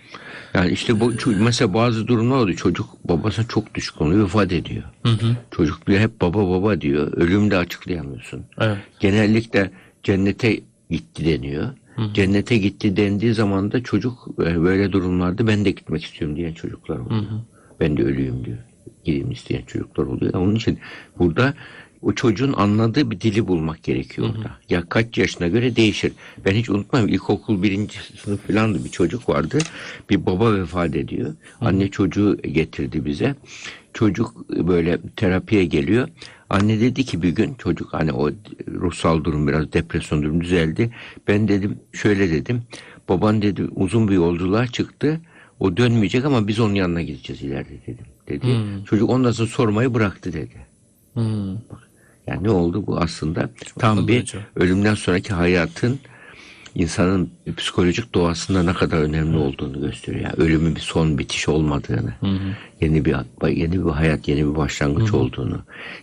Yani 0.56 0.72
işte 0.72 1.00
bu 1.00 1.14
mesela 1.40 1.74
bazı 1.74 2.08
durumlar 2.08 2.38
oluyor. 2.38 2.58
Çocuk 2.58 2.88
babasına 3.10 3.46
çok 3.48 3.76
düşkün 3.76 4.06
oluyor, 4.06 4.24
vefat 4.24 4.52
ediyor. 4.52 4.84
Çocuk 5.52 5.88
bile 5.88 6.00
hep 6.00 6.22
baba 6.22 6.50
baba 6.50 6.82
diyor. 6.82 7.14
Ölümde 7.14 7.58
açıklayamıyorsun. 7.58 8.46
Evet. 8.60 8.78
Genellikle 9.00 9.72
cennete 10.04 10.60
gitti 10.90 11.26
deniyor. 11.26 11.70
Cennete 12.14 12.58
gitti 12.58 12.98
dendiği 12.98 13.34
zaman 13.34 13.72
da 13.72 13.84
çocuk 13.84 14.28
e, 14.40 14.62
böyle 14.62 14.92
durumlarda 14.92 15.48
ben 15.48 15.66
de 15.66 15.72
gitmek 15.72 16.04
istiyorum 16.04 16.38
diyen 16.38 16.54
çocuklar 16.54 16.98
oluyor. 16.98 17.24
Ben 17.80 17.98
de 17.98 18.04
ölüyüm 18.04 18.46
diyor. 18.46 18.58
Gideyim 19.04 19.32
isteyen 19.32 19.62
çocuklar 19.62 20.04
oluyor. 20.04 20.34
Onun 20.34 20.56
için 20.56 20.80
burada 21.20 21.54
o 22.06 22.14
çocuğun 22.14 22.54
anladığı 22.54 23.12
bir 23.12 23.22
dili 23.22 23.48
bulmak 23.48 23.84
gerekiyor 23.84 24.30
orada. 24.30 24.52
Ya 24.70 24.84
kaç 24.90 25.18
yaşına 25.18 25.48
göre 25.48 25.76
değişir. 25.76 26.14
Ben 26.46 26.52
hiç 26.52 26.70
unutmam 26.70 27.08
ilkokul 27.08 27.64
birinci 27.64 27.98
sınıf 28.24 28.48
falandı 28.48 28.84
bir 28.84 28.90
çocuk 28.90 29.30
vardı. 29.30 29.58
Bir 30.10 30.26
baba 30.26 30.54
vefat 30.54 30.96
ediyor. 30.96 31.34
Anne 31.62 31.88
çocuğu 31.88 32.38
getirdi 32.38 33.06
bize. 33.06 33.36
Çocuk 33.94 34.50
böyle 34.50 35.00
terapiye 35.16 35.66
geliyor. 35.66 36.08
Anne 36.50 36.80
dedi 36.80 37.06
ki 37.06 37.22
bir 37.22 37.30
gün 37.30 37.54
çocuk 37.54 37.94
hani 37.94 38.12
o 38.14 38.32
ruhsal 38.68 39.24
durum 39.24 39.48
biraz 39.48 39.74
depresyon 39.74 40.24
durum 40.24 40.42
düzeldi. 40.42 40.92
Ben 41.28 41.48
dedim 41.48 41.80
şöyle 41.94 42.32
dedim. 42.32 42.62
Baban 43.10 43.42
dedi 43.42 43.64
uzun 43.76 44.08
bir 44.08 44.14
yolculuğa 44.14 44.68
çıktı. 44.68 45.22
O 45.60 45.78
dönmeyecek 45.78 46.26
ama 46.26 46.48
biz 46.48 46.60
onun 46.60 46.76
yanına 46.76 47.02
gideceğiz 47.02 47.44
ileride 47.44 47.82
dedim. 47.88 48.06
Dedi. 48.28 48.46
Çocuk 48.86 49.10
ondan 49.10 49.32
sonra 49.32 49.50
sormayı 49.50 49.94
bıraktı 49.94 50.34
dedi. 50.34 50.66
Hmm. 51.14 51.58
Yani 52.28 52.44
ne 52.44 52.50
oldu 52.50 52.88
bu 52.88 52.98
aslında 52.98 53.50
tam 53.80 54.08
bir 54.08 54.18
akıllıca. 54.18 54.40
ölümden 54.56 54.96
sonraki 54.96 55.34
hayatın 55.34 56.00
insanın 56.76 57.30
psikolojik 57.58 58.14
doğasında 58.14 58.64
ne 58.64 58.74
kadar 58.74 58.98
önemli 58.98 59.38
olduğunu 59.38 59.82
gösteriyor. 59.82 60.24
Yani 60.24 60.34
ölümün 60.38 60.76
bir 60.76 60.82
son 60.82 61.18
bitiş 61.18 61.50
olmadığını, 61.50 62.14
yeni 62.82 63.06
bir 63.06 63.16
yeni 63.50 63.86
bir 63.86 63.90
hayat, 63.90 64.28
yeni 64.28 64.50
bir 64.50 64.56
başlangıç 64.56 65.14
olduğunu, 65.14 65.60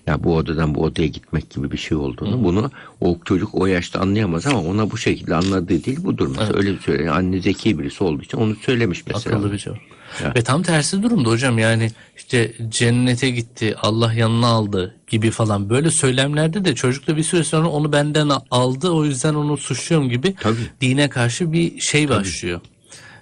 ya 0.07 0.25
bu 0.25 0.37
odadan 0.37 0.75
bu 0.75 0.83
odaya 0.83 1.09
gitmek 1.09 1.51
gibi 1.51 1.71
bir 1.71 1.77
şey 1.77 1.97
olduğunu, 1.97 2.45
bunu 2.45 2.71
o 3.01 3.19
çocuk 3.25 3.55
o 3.55 3.67
yaşta 3.67 4.01
anlayamaz 4.01 4.47
ama 4.47 4.61
ona 4.61 4.91
bu 4.91 4.99
şekilde 4.99 5.35
anladığı 5.35 5.85
değil 5.85 6.05
budur. 6.05 6.29
Mesela 6.39 6.59
öyle 6.59 6.73
bir 6.73 6.81
söylüyor. 6.81 7.17
Anne 7.17 7.41
zeki 7.41 7.79
birisi 7.79 8.05
olduğu 8.05 8.23
için 8.23 8.39
onu 8.39 8.55
söylemiş 8.55 9.07
mesela. 9.07 9.37
Akıllı 9.37 9.53
bir 9.53 9.59
cevap. 9.59 9.79
Ya. 10.23 10.35
Ve 10.37 10.43
tam 10.43 10.63
tersi 10.63 11.03
durumda 11.03 11.29
hocam 11.29 11.59
yani 11.59 11.91
işte 12.17 12.53
cennete 12.69 13.31
gitti 13.31 13.75
Allah 13.83 14.13
yanına 14.13 14.47
aldı 14.47 14.95
gibi 15.13 15.31
falan 15.31 15.71
böyle 15.71 15.91
söylemlerde 15.91 16.65
de 16.65 16.75
çocuk 16.75 17.07
da 17.07 17.17
bir 17.17 17.23
süre 17.23 17.45
sonra 17.45 17.69
onu 17.69 17.93
benden 17.93 18.31
aldı 18.51 18.91
o 18.91 19.05
yüzden 19.05 19.35
onu 19.35 19.57
suçluyorum 19.57 20.09
gibi 20.09 20.35
Tabii. 20.41 20.57
dine 20.81 21.09
karşı 21.09 21.53
bir 21.53 21.81
şey 21.81 22.09
başlıyor. 22.09 22.61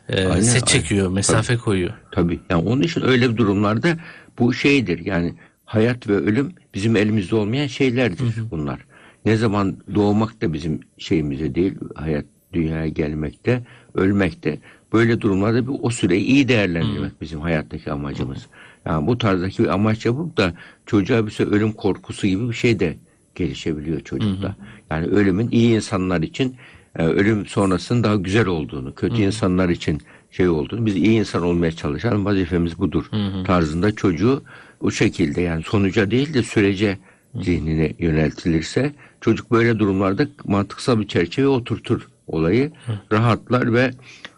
e, 0.08 0.26
Aynen, 0.26 0.40
set 0.40 0.54
aynen. 0.54 0.66
çekiyor, 0.66 1.10
mesafe 1.10 1.56
koyuyor. 1.56 1.92
Tabii. 2.12 2.40
Yani 2.50 2.68
onun 2.68 2.82
için 2.82 3.02
öyle 3.02 3.30
bir 3.30 3.36
durumlarda 3.36 3.96
bu 4.38 4.54
şeydir. 4.54 5.06
Yani 5.06 5.34
hayat 5.64 6.08
ve 6.08 6.16
ölüm 6.16 6.52
bizim 6.74 6.96
elimizde 6.96 7.36
olmayan 7.36 7.66
şeylerdir 7.66 8.34
bunlar. 8.50 8.78
Ne 9.24 9.36
zaman 9.36 9.76
doğmak 9.94 10.42
da 10.42 10.52
bizim 10.52 10.80
şeyimize 10.98 11.54
değil, 11.54 11.74
hayat 11.94 12.24
dünyaya 12.52 12.88
gelmekte, 12.88 13.62
ölmekte. 13.94 14.58
Böyle 14.92 15.20
durumlarda 15.20 15.66
bir 15.68 15.72
o 15.82 15.90
süreyi 15.90 16.24
iyi 16.24 16.48
değerlendirmek 16.48 17.20
bizim 17.20 17.40
hayattaki 17.40 17.92
amacımız. 17.92 18.46
Yani 18.86 19.06
bu 19.06 19.18
tarzdaki 19.18 19.62
bir 19.62 19.68
amaç 19.68 20.06
yapıp 20.06 20.36
da 20.36 20.52
çocuğa 20.86 21.26
bir 21.26 21.30
süre 21.30 21.48
ölüm 21.48 21.72
korkusu 21.72 22.26
gibi 22.26 22.48
bir 22.48 22.54
şey 22.54 22.80
de 22.80 22.96
gelişebiliyor 23.34 24.00
çocukta. 24.00 24.56
Yani 24.90 25.06
ölümün 25.06 25.48
iyi 25.50 25.74
insanlar 25.76 26.22
için 26.22 26.56
e, 26.98 27.02
ölüm 27.02 27.46
sonrasının 27.46 28.04
daha 28.04 28.16
güzel 28.16 28.46
olduğunu, 28.46 28.94
kötü 28.94 29.22
insanlar 29.22 29.68
için 29.68 30.00
şey 30.30 30.48
olduğunu, 30.48 30.86
biz 30.86 30.96
iyi 30.96 31.10
insan 31.18 31.42
olmaya 31.42 31.72
çalışan 31.72 32.24
vazifemiz 32.24 32.78
budur 32.78 33.04
tarzında 33.46 33.94
çocuğu 33.94 34.42
o 34.80 34.90
şekilde 34.90 35.40
yani 35.40 35.62
sonuca 35.62 36.10
değil 36.10 36.34
de 36.34 36.42
sürece 36.42 36.98
zihnine 37.34 37.92
yöneltilirse 37.98 38.92
çocuk 39.20 39.50
böyle 39.50 39.78
durumlarda 39.78 40.26
mantıksal 40.44 41.00
bir 41.00 41.08
çerçeve 41.08 41.46
oturtur 41.46 42.08
olayı 42.32 42.72
rahatlar 43.12 43.74
ve 43.74 43.90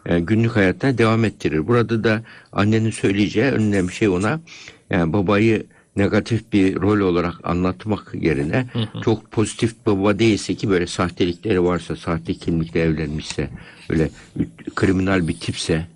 e, 0.05 0.19
günlük 0.19 0.55
hayatına 0.55 0.97
devam 0.97 1.25
ettirir. 1.25 1.67
Burada 1.67 2.03
da 2.03 2.21
annenin 2.51 2.91
söyleyeceği 2.91 3.51
önemli 3.51 3.91
şey 3.93 4.07
ona 4.07 4.39
yani 4.89 5.13
babayı 5.13 5.65
negatif 5.95 6.53
bir 6.53 6.75
rol 6.75 6.99
olarak 6.99 7.33
anlatmak 7.43 8.11
yerine 8.13 8.65
çok 9.03 9.31
pozitif 9.31 9.85
baba 9.85 10.19
değilse 10.19 10.55
ki 10.55 10.69
böyle 10.69 10.87
sahtelikleri 10.87 11.63
varsa, 11.63 11.95
sahte 11.95 12.33
kimlikle 12.33 12.81
evlenmişse, 12.81 13.49
böyle 13.89 14.09
kriminal 14.75 15.27
bir 15.27 15.39
tipse, 15.39 15.87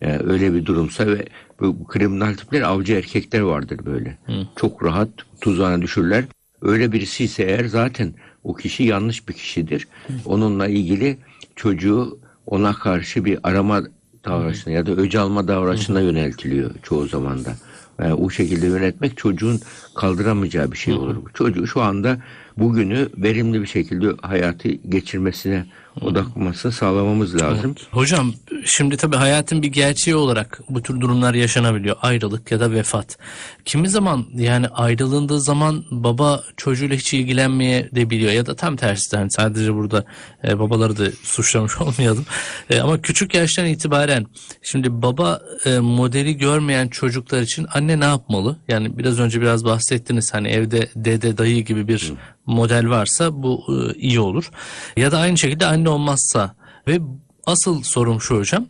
e, 0.00 0.18
öyle 0.18 0.54
bir 0.54 0.66
durumsa 0.66 1.06
ve 1.06 1.26
bu, 1.60 1.80
bu 1.80 1.84
kriminal 1.84 2.34
tipler 2.34 2.60
avcı 2.60 2.92
erkekler 2.92 3.40
vardır 3.40 3.80
böyle. 3.86 4.18
Çok 4.56 4.84
rahat 4.84 5.08
tuzağına 5.40 5.82
düşürler. 5.82 6.24
Öyle 6.62 6.92
birisi 6.92 7.24
ise 7.24 7.42
eğer 7.42 7.64
zaten 7.64 8.14
o 8.44 8.54
kişi 8.54 8.82
yanlış 8.82 9.28
bir 9.28 9.34
kişidir. 9.34 9.88
Onunla 10.24 10.66
ilgili 10.68 11.16
çocuğu 11.56 12.18
ona 12.46 12.72
karşı 12.72 13.24
bir 13.24 13.38
arama 13.42 13.82
davranışına 14.24 14.72
ya 14.72 14.86
da 14.86 14.92
öc 14.92 15.18
alma 15.18 15.48
davranışına 15.48 16.00
yöneltiliyor 16.00 16.70
çoğu 16.82 17.06
zaman 17.06 17.44
da. 17.44 17.56
Yani 17.98 18.14
o 18.14 18.30
şekilde 18.30 18.66
yönetmek 18.66 19.16
çocuğun 19.16 19.60
kaldıramayacağı 19.94 20.72
bir 20.72 20.76
şey 20.76 20.94
olur. 20.94 21.16
Çocuğu 21.34 21.66
şu 21.66 21.82
anda 21.82 22.18
bugünü 22.58 23.08
verimli 23.16 23.62
bir 23.62 23.66
şekilde 23.66 24.06
hayatı 24.22 24.68
geçirmesine 24.68 25.66
odaklanmasını 26.00 26.72
sağlamamız 26.72 27.42
lazım. 27.42 27.74
Hocam 27.90 28.32
şimdi 28.64 28.96
tabii 28.96 29.16
hayatın 29.16 29.62
bir 29.62 29.68
gerçeği 29.68 30.16
olarak 30.16 30.60
bu 30.68 30.82
tür 30.82 31.00
durumlar 31.00 31.34
yaşanabiliyor. 31.34 31.96
Ayrılık 32.02 32.52
ya 32.52 32.60
da 32.60 32.72
vefat. 32.72 33.18
Kimi 33.64 33.88
zaman 33.88 34.26
yani 34.34 34.68
ayrılındığı 34.68 35.40
zaman 35.40 35.84
baba 35.90 36.42
çocuğuyla 36.56 36.96
hiç 36.96 37.14
ilgilenmeye 37.14 37.90
de 37.94 38.10
biliyor 38.10 38.32
ya 38.32 38.46
da 38.46 38.56
tam 38.56 38.76
tersi 38.76 39.16
yani 39.16 39.30
sadece 39.30 39.74
burada 39.74 40.04
e, 40.48 40.58
babaları 40.58 40.98
da 40.98 41.10
suçlamış 41.22 41.76
olmayalım. 41.80 42.26
E, 42.70 42.80
ama 42.80 43.02
küçük 43.02 43.34
yaştan 43.34 43.66
itibaren 43.66 44.26
şimdi 44.62 45.02
baba 45.02 45.40
e, 45.64 45.78
modeli 45.78 46.36
görmeyen 46.36 46.88
çocuklar 46.88 47.42
için 47.42 47.66
anne 47.74 48.00
ne 48.00 48.04
yapmalı? 48.04 48.56
Yani 48.68 48.98
biraz 48.98 49.20
önce 49.20 49.40
biraz 49.40 49.64
bahsettiniz 49.64 50.34
hani 50.34 50.48
evde 50.48 50.88
dede 50.96 51.38
dayı 51.38 51.64
gibi 51.64 51.88
bir 51.88 52.12
model 52.46 52.90
varsa 52.90 53.42
bu 53.42 53.64
e, 53.68 53.98
iyi 53.98 54.20
olur. 54.20 54.50
Ya 54.96 55.12
da 55.12 55.18
aynı 55.18 55.38
şekilde 55.38 55.66
anne 55.66 55.88
olmazsa 55.88 56.54
ve 56.86 57.00
asıl 57.46 57.82
sorum 57.82 58.20
şu 58.20 58.36
hocam. 58.36 58.66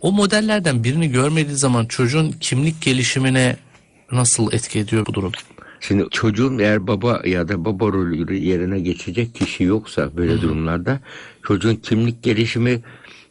O 0.00 0.12
modellerden 0.12 0.84
birini 0.84 1.10
görmediği 1.10 1.56
zaman 1.56 1.86
çocuğun 1.86 2.32
kimlik 2.40 2.82
gelişimine 2.82 3.56
nasıl 4.12 4.52
etki 4.52 4.78
ediyor 4.78 5.06
bu 5.06 5.14
durum? 5.14 5.32
Şimdi 5.80 6.06
çocuğun 6.10 6.58
eğer 6.58 6.86
baba 6.86 7.22
ya 7.24 7.48
da 7.48 7.64
baba 7.64 7.86
rolü 7.86 8.34
yerine 8.34 8.80
geçecek 8.80 9.34
kişi 9.34 9.64
yoksa 9.64 10.16
böyle 10.16 10.42
durumlarda 10.42 11.00
çocuğun 11.42 11.74
kimlik 11.74 12.22
gelişimi 12.22 12.80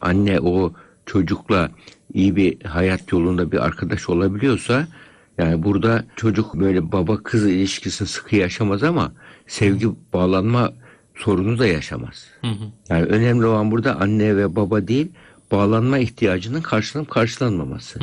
anne 0.00 0.40
o 0.40 0.72
çocukla 1.06 1.70
iyi 2.14 2.36
bir 2.36 2.64
hayat 2.64 3.12
yolunda 3.12 3.52
bir 3.52 3.64
arkadaş 3.64 4.08
olabiliyorsa 4.08 4.88
yani 5.38 5.62
burada 5.62 6.04
çocuk 6.16 6.54
böyle 6.54 6.92
baba 6.92 7.22
kız 7.22 7.46
ilişkisini 7.46 8.08
sıkı 8.08 8.36
yaşamaz 8.36 8.82
ama 8.82 9.12
sevgi 9.46 9.88
bağlanma 10.12 10.72
sorunu 11.14 11.58
da 11.58 11.66
yaşamaz. 11.66 12.26
Yani 12.88 13.04
önemli 13.04 13.46
olan 13.46 13.70
burada 13.70 14.00
anne 14.00 14.36
ve 14.36 14.56
baba 14.56 14.88
değil 14.88 15.08
bağlanma 15.52 15.98
ihtiyacının 15.98 16.60
karşılanıp 16.60 17.10
karşılanmaması. 17.10 17.98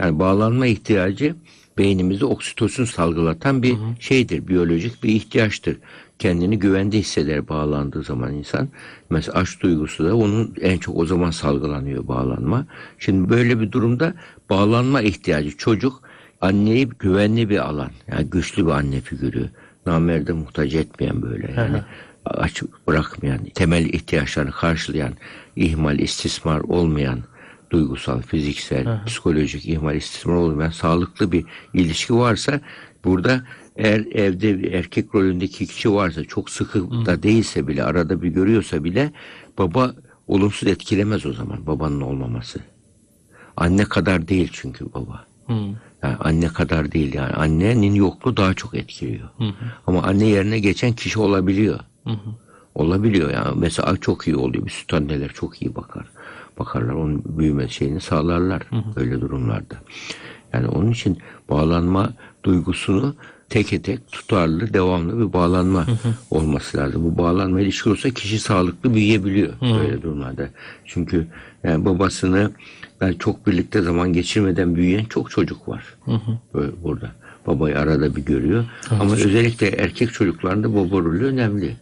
Yani 0.00 0.18
bağlanma 0.18 0.66
ihtiyacı 0.66 1.34
beynimizde 1.78 2.24
oksitosin 2.24 2.84
salgılatan 2.84 3.62
bir 3.62 3.76
şeydir, 4.00 4.48
biyolojik 4.48 5.02
bir 5.02 5.08
ihtiyaçtır. 5.08 5.76
Kendini 6.18 6.58
güvende 6.58 6.98
hisseder 6.98 7.48
bağlandığı 7.48 8.02
zaman 8.02 8.34
insan. 8.34 8.68
Mesela 9.10 9.38
aşk 9.38 9.62
duygusu 9.62 10.04
da 10.04 10.16
onun 10.16 10.54
en 10.60 10.78
çok 10.78 10.96
o 10.96 11.06
zaman 11.06 11.30
salgılanıyor 11.30 12.08
bağlanma. 12.08 12.66
Şimdi 12.98 13.28
böyle 13.28 13.60
bir 13.60 13.72
durumda 13.72 14.14
bağlanma 14.50 15.02
ihtiyacı 15.02 15.56
çocuk 15.56 16.02
anneyi 16.40 16.88
güvenli 16.88 17.48
bir 17.48 17.58
alan, 17.58 17.90
yani 18.08 18.24
güçlü 18.24 18.66
bir 18.66 18.70
anne 18.70 19.00
figürü, 19.00 19.50
namerde 19.86 20.32
muhtaç 20.32 20.74
etmeyen 20.74 21.22
böyle 21.22 21.52
yani. 21.56 21.82
Açık 22.24 22.86
bırakmayan, 22.86 23.44
temel 23.54 23.84
ihtiyaçlarını 23.84 24.50
karşılayan, 24.50 25.12
ihmal, 25.56 25.98
istismar 25.98 26.60
olmayan, 26.60 27.20
duygusal, 27.70 28.22
fiziksel, 28.22 29.04
psikolojik 29.06 29.68
ihmal, 29.68 29.96
istismar 29.96 30.34
olmayan 30.34 30.70
sağlıklı 30.70 31.32
bir 31.32 31.44
ilişki 31.74 32.14
varsa 32.14 32.60
burada 33.04 33.44
eğer 33.76 34.00
evde 34.12 34.58
bir 34.58 34.72
erkek 34.72 35.14
rolündeki 35.14 35.66
kişi 35.66 35.92
varsa 35.92 36.24
çok 36.24 36.50
sıkı 36.50 37.06
da 37.06 37.22
değilse 37.22 37.68
bile 37.68 37.84
arada 37.84 38.22
bir 38.22 38.28
görüyorsa 38.28 38.84
bile 38.84 39.12
baba 39.58 39.94
olumsuz 40.26 40.68
etkilemez 40.68 41.26
o 41.26 41.32
zaman 41.32 41.66
babanın 41.66 42.00
olmaması. 42.00 42.60
Anne 43.56 43.84
kadar 43.84 44.28
değil 44.28 44.48
çünkü 44.52 44.92
baba. 44.94 45.24
Yani 46.02 46.16
anne 46.20 46.48
kadar 46.48 46.92
değil 46.92 47.14
yani 47.14 47.32
annenin 47.32 47.94
yokluğu 47.94 48.36
daha 48.36 48.54
çok 48.54 48.74
etkiliyor. 48.74 49.28
Ama 49.86 50.02
anne 50.02 50.26
yerine 50.26 50.58
geçen 50.58 50.92
kişi 50.92 51.20
olabiliyor. 51.20 51.80
Olabiliyor 52.74 53.30
yani 53.30 53.54
mesela 53.56 53.96
çok 53.96 54.26
iyi 54.26 54.36
oluyor. 54.36 54.64
Bir 54.64 54.70
süt 54.70 54.94
anneler 54.94 55.28
çok 55.28 55.62
iyi 55.62 55.74
bakar. 55.74 56.06
Bakarlar 56.58 56.94
onun 56.94 57.22
büyüme 57.38 57.68
şeyini 57.68 58.00
sağlarlar 58.00 58.62
öyle 58.96 59.20
durumlarda. 59.20 59.74
Yani 60.52 60.68
onun 60.68 60.90
için 60.90 61.18
bağlanma 61.50 62.12
duygusunu 62.44 63.14
teke 63.48 63.82
tek 63.82 64.12
tutarlı, 64.12 64.74
devamlı 64.74 65.18
bir 65.28 65.32
bağlanma 65.32 65.86
olması 66.30 66.76
lazım. 66.78 67.04
Bu 67.04 67.18
bağlanma 67.18 67.60
ilişki 67.60 67.88
olsa 67.88 68.10
kişi 68.10 68.38
sağlıklı 68.38 68.94
büyüyebiliyor 68.94 69.52
böyle 69.80 70.02
durumlarda. 70.02 70.48
Çünkü 70.84 71.26
yani 71.64 71.84
babasını 71.84 72.50
yani 73.00 73.18
çok 73.18 73.46
birlikte 73.46 73.82
zaman 73.82 74.12
geçirmeden 74.12 74.76
büyüyen 74.76 75.04
çok 75.04 75.30
çocuk 75.30 75.68
var. 75.68 75.84
Böyle 76.54 76.72
burada. 76.82 77.10
Babayı 77.46 77.78
arada 77.78 78.16
bir 78.16 78.24
görüyor. 78.24 78.64
Ama 79.00 79.12
özellikle 79.14 79.68
erkek 79.68 80.12
çocuklarında 80.12 80.74
baba 80.74 80.98
rolü 80.98 81.24
önemli. 81.26 81.76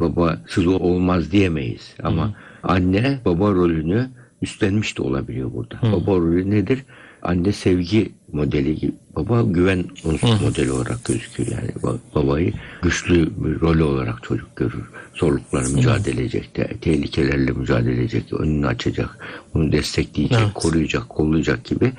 Babasız 0.00 0.66
olmaz 0.66 1.32
diyemeyiz. 1.32 1.94
Ama 2.02 2.34
anne 2.62 3.20
baba 3.24 3.50
rolünü 3.52 4.10
üstlenmiş 4.42 4.98
de 4.98 5.02
olabiliyor 5.02 5.50
burada. 5.54 5.78
Baba 5.92 6.10
rolü 6.16 6.50
nedir? 6.50 6.78
Anne 7.22 7.52
sevgi 7.52 8.12
modeli. 8.32 8.92
Baba 9.16 9.42
güven 9.42 9.84
unsur 10.04 10.40
modeli 10.40 10.72
olarak 10.72 11.04
gözüküyor. 11.04 11.48
Yani 11.50 11.70
ba- 11.82 11.98
babayı 12.14 12.52
güçlü 12.82 13.30
bir 13.44 13.60
rol 13.60 13.78
olarak 13.78 14.22
çocuk 14.22 14.56
görür. 14.56 14.84
Zorluklarla 15.14 15.68
mücadele 15.68 16.20
edecek, 16.20 16.54
te- 16.54 16.76
tehlikelerle 16.80 17.50
mücadele 17.52 18.00
edecek, 18.00 18.32
önünü 18.32 18.66
açacak, 18.66 19.18
onu 19.54 19.72
destekleyecek, 19.72 20.38
Evet. 20.42 20.50
koruyacak, 20.54 21.08
kollayacak 21.08 21.64
gibi. 21.64 21.92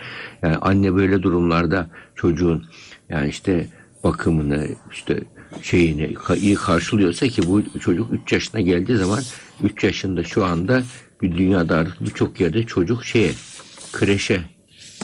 Yani 0.44 0.56
anne 0.58 0.96
böyle 0.96 1.24
durumlarda 1.24 1.90
çocuğun 2.16 2.66
yani 3.10 3.30
işte 3.30 3.68
bakımını, 4.04 4.68
işte 4.92 5.20
şeyini 5.62 6.16
iyi 6.42 6.56
karşılıyorsa 6.56 7.28
ki 7.28 7.42
bu 7.48 7.80
çocuk 7.80 8.14
3 8.24 8.32
yaşına 8.34 8.62
geldiği 8.62 8.98
zaman 8.98 9.20
3 9.64 9.84
yaşında 9.84 10.24
şu 10.24 10.46
anda 10.46 10.84
bir 11.22 11.38
dünyada 11.38 11.76
artık 11.76 12.02
birçok 12.02 12.40
yerde 12.40 12.64
çocuk 12.64 13.06
şeye 13.06 13.32
kreşe 13.92 14.42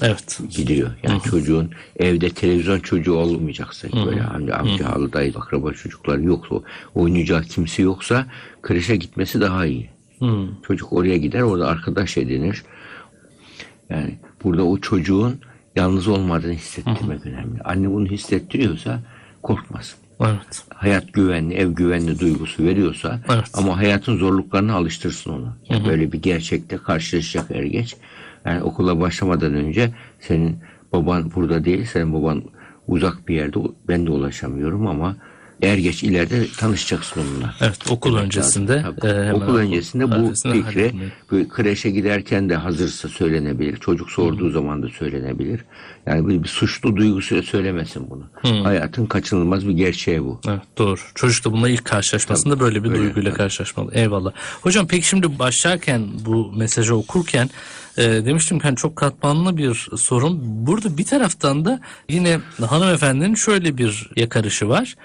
Evet. 0.01 0.39
gidiyor. 0.49 0.91
Yani 1.03 1.21
çocuğun 1.21 1.71
evde 1.99 2.29
televizyon 2.29 2.79
çocuğu 2.79 3.13
olmayacaksa 3.13 3.87
böyle 4.05 4.23
amca, 4.23 4.55
amca 4.55 4.91
halı 4.91 5.13
dayı 5.13 5.33
akraba 5.35 5.73
çocukları 5.73 6.23
yoksa 6.23 6.55
oynayacak 6.95 7.45
kimse 7.49 7.83
yoksa 7.83 8.25
kreşe 8.61 8.95
gitmesi 8.95 9.41
daha 9.41 9.65
iyi. 9.65 9.89
Çocuk 10.67 10.93
oraya 10.93 11.17
gider 11.17 11.41
orada 11.41 11.67
arkadaş 11.67 12.17
edinir. 12.17 12.63
Yani 13.89 14.15
burada 14.43 14.65
o 14.65 14.77
çocuğun 14.77 15.39
yalnız 15.75 16.07
olmadığını 16.07 16.53
hissettirmek 16.53 17.25
önemli. 17.25 17.61
Anne 17.63 17.91
bunu 17.91 18.05
hissettiriyorsa 18.05 18.99
korkmasın. 19.43 19.99
Evet. 20.21 20.63
Hayat 20.75 21.13
güvenli, 21.13 21.53
ev 21.53 21.69
güvenli 21.69 22.19
duygusu 22.19 22.63
veriyorsa 22.63 23.19
Evet. 23.29 23.49
ama 23.53 23.77
hayatın 23.77 24.17
zorluklarına 24.17 24.73
alıştırsın 24.73 25.31
onu. 25.31 25.57
Yani 25.69 25.85
böyle 25.85 26.11
bir 26.11 26.21
gerçekte 26.21 26.77
karşılaşacak 26.77 27.51
er 27.51 27.63
geç. 27.63 27.95
Yani 28.45 28.63
okula 28.63 28.99
başlamadan 28.99 29.53
önce 29.53 29.91
senin 30.19 30.57
baban 30.93 31.31
burada 31.35 31.65
değil, 31.65 31.85
senin 31.85 32.13
baban 32.13 32.43
uzak 32.87 33.27
bir 33.27 33.35
yerde. 33.35 33.59
Ben 33.87 34.05
de 34.05 34.11
ulaşamıyorum 34.11 34.87
ama 34.87 35.15
er 35.61 35.77
geç 35.77 36.03
ileride 36.03 36.47
tanışacaksın 36.57 37.21
onunla. 37.21 37.55
Evet 37.61 37.91
okul 37.91 38.11
Demek 38.11 38.23
öncesinde. 38.25 38.73
lazım. 38.73 38.95
Tabii. 39.01 39.11
e, 39.11 39.13
hemen 39.13 39.33
okul 39.33 39.55
öncesinde 39.55 40.11
bu 40.11 40.33
halletmeyi. 40.43 41.11
bu 41.31 41.49
kreşe 41.49 41.89
giderken 41.89 42.49
de 42.49 42.55
hazırsa 42.55 43.09
söylenebilir. 43.09 43.77
Çocuk 43.77 44.11
sorduğu 44.11 44.49
zaman 44.49 44.83
da 44.83 44.89
söylenebilir. 44.89 45.65
Yani 46.05 46.27
bir, 46.27 46.43
bir 46.43 46.47
suçlu 46.47 46.95
duygusuyla 46.95 47.43
söylemesin 47.43 48.09
bunu. 48.09 48.23
Hayatın 48.63 49.05
kaçınılmaz 49.05 49.67
bir 49.67 49.73
gerçeği 49.73 50.23
bu. 50.23 50.41
Evet 50.47 50.61
doğru. 50.77 50.99
Çocuk 51.15 51.45
da 51.45 51.51
bununla 51.51 51.69
ilk 51.69 51.85
karşılaşmasında 51.85 52.59
böyle 52.59 52.83
bir 52.83 52.89
öyle, 52.89 52.99
duyguyla 52.99 53.31
tabii. 53.31 53.37
karşılaşmalı. 53.37 53.91
Eyvallah. 53.93 54.31
Hocam 54.61 54.87
peki 54.87 55.07
şimdi 55.07 55.39
başlarken 55.39 56.01
bu 56.25 56.51
mesajı 56.51 56.95
okurken 56.95 57.49
e, 57.97 58.03
demiştim 58.03 58.59
ki 58.59 58.63
hani 58.63 58.75
çok 58.75 58.95
katmanlı 58.95 59.57
bir 59.57 59.89
sorun. 59.97 60.39
Burada 60.67 60.97
bir 60.97 61.05
taraftan 61.05 61.65
da 61.65 61.81
yine 62.09 62.39
hanımefendinin 62.65 63.35
şöyle 63.35 63.77
bir 63.77 64.09
yakarışı 64.15 64.69
var. 64.69 64.95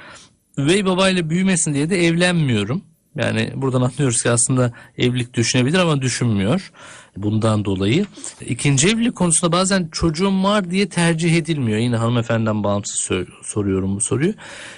Üvey 0.58 0.84
babayla 0.84 1.30
büyümesin 1.30 1.74
diye 1.74 1.90
de 1.90 2.06
evlenmiyorum. 2.06 2.82
Yani 3.16 3.52
buradan 3.54 3.82
anlıyoruz 3.82 4.22
ki 4.22 4.30
aslında 4.30 4.72
evlilik 4.98 5.34
düşünebilir 5.34 5.78
ama 5.78 6.02
düşünmüyor. 6.02 6.72
Bundan 7.16 7.64
dolayı. 7.64 8.06
ikinci 8.46 8.88
evlilik 8.88 9.14
konusunda 9.14 9.52
bazen 9.52 9.88
çocuğum 9.92 10.42
var 10.42 10.70
diye 10.70 10.88
tercih 10.88 11.36
edilmiyor. 11.36 11.78
Yine 11.78 11.96
hanımefendiden 11.96 12.64
bağımsız 12.64 13.00
sor- 13.00 13.38
soruyorum 13.44 13.96
bu 13.96 14.00
soruyu. 14.00 14.34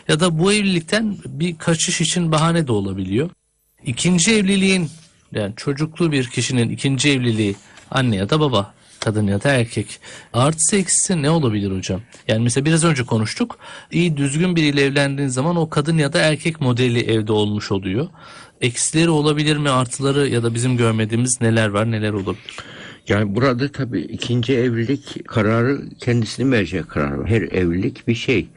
Ya 0.09 0.21
da 0.21 0.39
bu 0.39 0.53
evlilikten 0.53 1.17
bir 1.27 1.59
kaçış 1.59 2.01
için 2.01 2.33
bahane 2.33 2.67
de 2.67 2.73
olabiliyor. 2.73 3.31
İkinci 3.85 4.33
evliliğin 4.35 4.91
yani 5.33 5.53
çocuklu 5.57 6.13
bir 6.13 6.29
kişinin 6.29 6.69
ikinci 6.71 7.11
evliliği 7.11 7.57
anne 7.91 8.17
ya 8.17 8.31
da 8.31 8.41
baba 8.41 8.75
kadın 9.05 9.27
ya 9.27 9.43
da 9.43 9.49
erkek 9.49 10.01
artısı 10.33 10.77
eksisi 10.77 11.23
ne 11.23 11.31
olabilir 11.31 11.77
hocam? 11.77 12.01
Yani 12.29 12.43
mesela 12.43 12.65
biraz 12.65 12.85
önce 12.85 13.05
konuştuk 13.05 13.59
iyi 13.91 14.17
düzgün 14.17 14.57
biriyle 14.57 14.83
evlendiğin 14.83 15.29
zaman 15.29 15.57
o 15.57 15.71
kadın 15.71 15.99
ya 15.99 16.13
da 16.13 16.19
erkek 16.19 16.61
modeli 16.61 17.01
evde 17.01 17.33
olmuş 17.33 17.73
oluyor. 17.73 18.09
Eksileri 18.61 19.11
olabilir 19.11 19.57
mi 19.57 19.71
artıları 19.71 20.29
ya 20.29 20.43
da 20.43 20.55
bizim 20.55 20.77
görmediğimiz 20.77 21.41
neler 21.41 21.69
var 21.69 21.91
neler 21.91 22.13
olabilir? 22.13 22.57
Yani 23.09 23.35
burada 23.35 23.73
tabii 23.73 24.01
ikinci 24.01 24.55
evlilik 24.55 25.29
kararı 25.29 25.83
kendisini 25.99 26.45
merceğe 26.47 26.83
kararı 26.83 27.21
var. 27.21 27.29
Her 27.29 27.43
evlilik 27.43 28.09
bir 28.09 28.15
şey. 28.15 28.49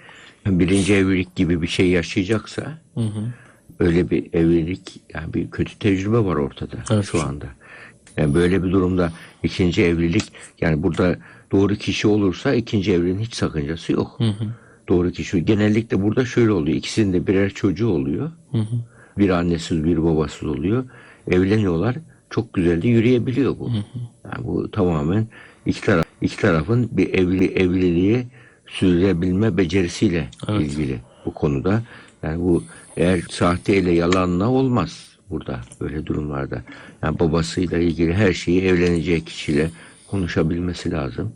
Birinci 0.46 0.94
evlilik 0.94 1.36
gibi 1.36 1.62
bir 1.62 1.68
şey 1.68 1.90
yaşayacaksa 1.90 2.78
öyle 3.80 4.10
bir 4.10 4.34
evlilik 4.34 5.02
yani 5.14 5.34
bir 5.34 5.52
kötü 5.52 5.80
tecrübe 5.80 6.18
var 6.18 6.36
ortada 6.36 6.76
Evet. 6.92 7.06
şu 7.12 7.22
anda. 7.22 7.46
Yani 8.18 8.34
böyle 8.34 8.64
bir 8.64 8.72
durumda 8.72 9.12
ikinci 9.46 9.84
evlilik 9.84 10.24
yani 10.62 10.84
burada 10.84 11.16
doğru 11.52 11.76
kişi 11.76 12.08
olursa 12.08 12.54
ikinci 12.54 12.94
evliliğin 12.94 13.20
hiç 13.20 13.36
sakıncası 13.36 13.92
yok. 13.92 14.20
Doğru 14.90 15.12
kişi. 15.12 15.46
Genellikle 15.46 16.02
burada 16.02 16.26
şöyle 16.26 16.52
oluyor. 16.52 16.78
İkisinin 16.78 17.14
de 17.14 17.28
birer 17.28 17.50
çocuğu 17.50 17.88
oluyor. 17.88 18.32
Bir 19.18 19.30
annesiz 19.30 19.84
bir 19.84 20.04
babasız 20.04 20.50
oluyor. 20.50 20.86
Evleniyorlar. 21.28 21.96
Çok 22.30 22.54
güzel 22.54 22.82
de 22.82 22.88
yürüyebiliyor 22.88 23.60
bu. 23.60 23.72
Yani 24.26 24.48
bu 24.48 24.72
tamamen 24.72 25.28
iki 25.66 25.82
taraf 25.82 26.06
iki 26.22 26.38
tarafın 26.38 26.90
bir 26.92 27.14
evli 27.14 27.54
evliliği 27.54 28.28
sürdürebilme 28.68 29.58
becerisiyle 29.58 30.28
ilgili 30.50 31.00
bu 31.26 31.34
konuda. 31.34 31.84
Yani 32.24 32.44
bu 32.44 32.64
eğer 32.98 33.22
sahteyle 33.30 33.92
yalanla 33.92 34.50
olmaz 34.50 35.15
burada 35.30 35.60
böyle 35.82 36.06
durumlarda. 36.06 36.62
Yani 37.04 37.20
babasıyla 37.20 37.78
ilgili 37.78 38.14
her 38.14 38.34
şeyi 38.34 38.62
evleneceği 38.62 39.26
kişiyle 39.26 39.70
konuşabilmesi 40.08 40.92
lazım. 40.92 41.34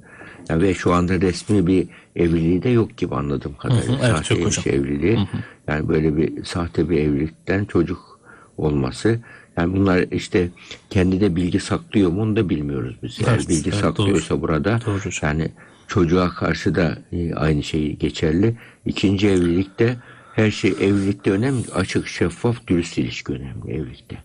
Yani 0.50 0.64
ve 0.64 0.74
şu 0.74 0.94
anda 0.94 1.22
resmi 1.22 1.68
bir 1.68 1.88
evliliği 2.16 2.64
de 2.64 2.70
yok 2.70 2.98
gibi 2.98 3.16
anladığım 3.16 3.56
kadarıyla. 3.56 3.98
evet, 4.02 4.10
yok 4.10 4.18
Sahteymiş 4.18 4.58
hocam. 4.58 4.76
evliliği. 4.76 5.20
Yani 5.68 5.90
böyle 5.90 6.18
bir 6.18 6.44
sahte 6.44 6.90
bir 6.90 7.00
evlilikten 7.00 7.66
çocuk 7.66 8.20
olması. 8.58 9.20
Yani 9.58 9.76
bunlar 9.76 10.06
işte 10.12 10.50
kendi 10.90 11.22
de 11.22 11.36
bilgi 11.36 11.60
saklıyor 11.60 12.12
mu 12.12 12.22
onu 12.22 12.36
da 12.36 12.50
bilmiyoruz 12.50 12.96
biz. 13.04 13.18
Eğer 13.22 13.34
Evet, 13.36 13.50
bilgi 13.50 13.70
evet, 13.70 13.80
saklıyorsa 13.80 14.42
burada 14.42 14.80
Doğru 14.86 15.00
yani 15.22 15.52
çocuğa 15.88 16.30
karşı 16.30 16.76
da 16.76 16.98
e, 17.12 17.34
aynı 17.34 17.64
şey 17.64 17.96
geçerli. 17.96 18.56
İkinci 18.86 19.30
evlilikte 19.30 19.98
her 20.40 20.52
şey 20.52 20.72
evlilikte 20.72 21.32
önemli. 21.32 21.64
Açık, 21.76 22.08
şeffaf, 22.08 22.68
dürüst 22.68 22.98
ilişki 22.98 23.34
önemli 23.34 23.74
evlilikte. 23.74 24.18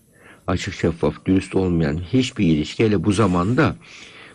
Açık, 0.46 0.74
şeffaf, 0.74 1.26
dürüst 1.26 1.54
olmayan 1.54 2.00
hiçbir 2.12 2.46
ilişki 2.46 2.84
hele 2.84 3.04
bu 3.04 3.12
zamanda 3.12 3.76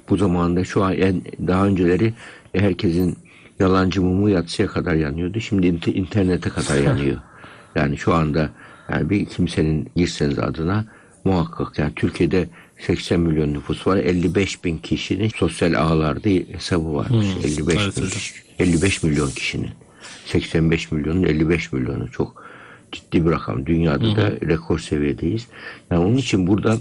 bu 0.10 0.18
zamanda 0.18 0.64
şu 0.64 0.84
an 0.84 0.94
en, 0.94 1.22
daha 1.48 1.66
önceleri 1.66 2.14
herkesin 2.54 3.18
yalancı 3.60 4.02
mumu 4.02 4.30
yatsıya 4.30 4.68
kadar 4.68 4.94
yanıyordu. 4.94 5.40
Şimdi 5.40 5.68
inter- 5.68 5.94
internete 5.94 6.50
kadar 6.50 6.78
yanıyor. 6.84 7.18
Yani 7.76 7.98
şu 7.98 8.14
anda 8.14 8.50
yani 8.92 9.10
bir 9.10 9.26
kimsenin 9.26 9.90
girseniz 9.96 10.40
adına 10.40 10.86
muhakkak 11.24 11.80
yani 11.80 11.92
Türkiye'de 11.96 12.50
80 12.78 13.20
milyon 13.20 13.54
nüfus 13.54 13.88
var. 13.88 13.98
55 13.98 14.64
bin 14.64 14.78
kişinin 14.78 15.30
sosyal 15.36 15.74
ağlarda 15.74 16.30
hesabı 16.30 16.94
varmış. 16.94 17.28
55 17.44 17.76
evet 17.76 17.98
bin 17.98 18.02
hocam. 18.02 18.10
kişi, 18.10 18.34
55 18.60 19.04
milyon 19.04 19.30
kişinin. 19.30 19.70
85 20.30 20.92
milyonun 20.92 21.24
55 21.24 21.74
milyonu 21.74 22.12
çok 22.12 22.44
ciddi 22.92 23.26
bir 23.26 23.32
rakam. 23.32 23.66
Dünyada 23.66 24.16
da 24.16 24.32
rekor 24.32 24.80
seviyedeyiz. 24.80 25.48
Yani 25.92 26.06
onun 26.06 26.18
için 26.18 26.48
burada 26.48 26.78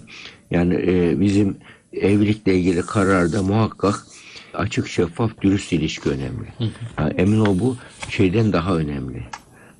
yani 0.50 0.74
e, 0.74 1.20
bizim 1.20 1.56
evlilikle 1.92 2.54
ilgili 2.54 2.82
kararda 2.82 3.42
muhakkak 3.42 4.06
açık, 4.54 4.88
şeffaf, 4.88 5.40
dürüst 5.42 5.72
ilişki 5.72 6.08
önemli. 6.10 6.48
Yani 6.98 7.12
emin 7.16 7.40
ol 7.40 7.58
bu 7.58 7.76
şeyden 8.08 8.52
daha 8.52 8.76
önemli. 8.76 9.22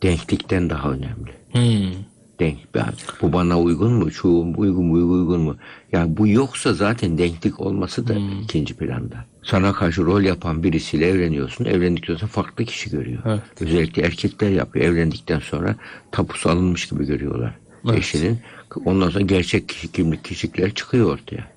Denklikten 0.03 0.71
daha 0.71 0.91
önemli. 0.91 1.31
Hmm. 1.53 1.93
Denk, 2.41 2.59
yani 2.75 2.93
bu 3.23 3.33
bana 3.33 3.61
uygun 3.61 3.93
mu? 3.93 4.11
Şu 4.11 4.29
uygun 4.57 4.85
mu? 4.85 4.95
Uygun 4.95 5.41
mu? 5.41 5.57
Yani 5.93 6.17
bu 6.17 6.29
yoksa 6.29 6.75
zaten 6.75 7.19
denklik 7.19 7.61
olması 7.61 8.09
da 8.09 8.15
ikinci 8.43 8.75
planda. 8.75 9.25
Sana 9.51 9.73
karşı 9.73 10.05
rol 10.05 10.23
yapan 10.23 10.63
birisiyle 10.63 11.07
evleniyorsun. 11.07 11.65
Evlendikten 11.65 12.17
sonra 12.17 12.31
farklı 12.31 12.65
kişi 12.65 12.91
görüyor. 12.91 13.23
Evet. 13.27 13.41
Özellikle 13.61 14.03
erkekler 14.03 14.51
yapıyor. 14.51 14.85
Evlendikten 14.85 15.39
sonra 15.39 15.77
tapusu 16.13 16.51
alınmış 16.51 16.89
gibi 16.89 17.07
görüyorlar. 17.07 17.55
Evet. 17.85 17.99
Eşinin. 17.99 18.41
Ondan 18.85 19.11
sonra 19.11 19.25
gerçek 19.25 19.69
kişi, 19.69 19.93
kimlik 19.93 20.25
kişilikler 20.25 20.75
çıkıyor 20.75 21.13
ortaya. 21.15 21.51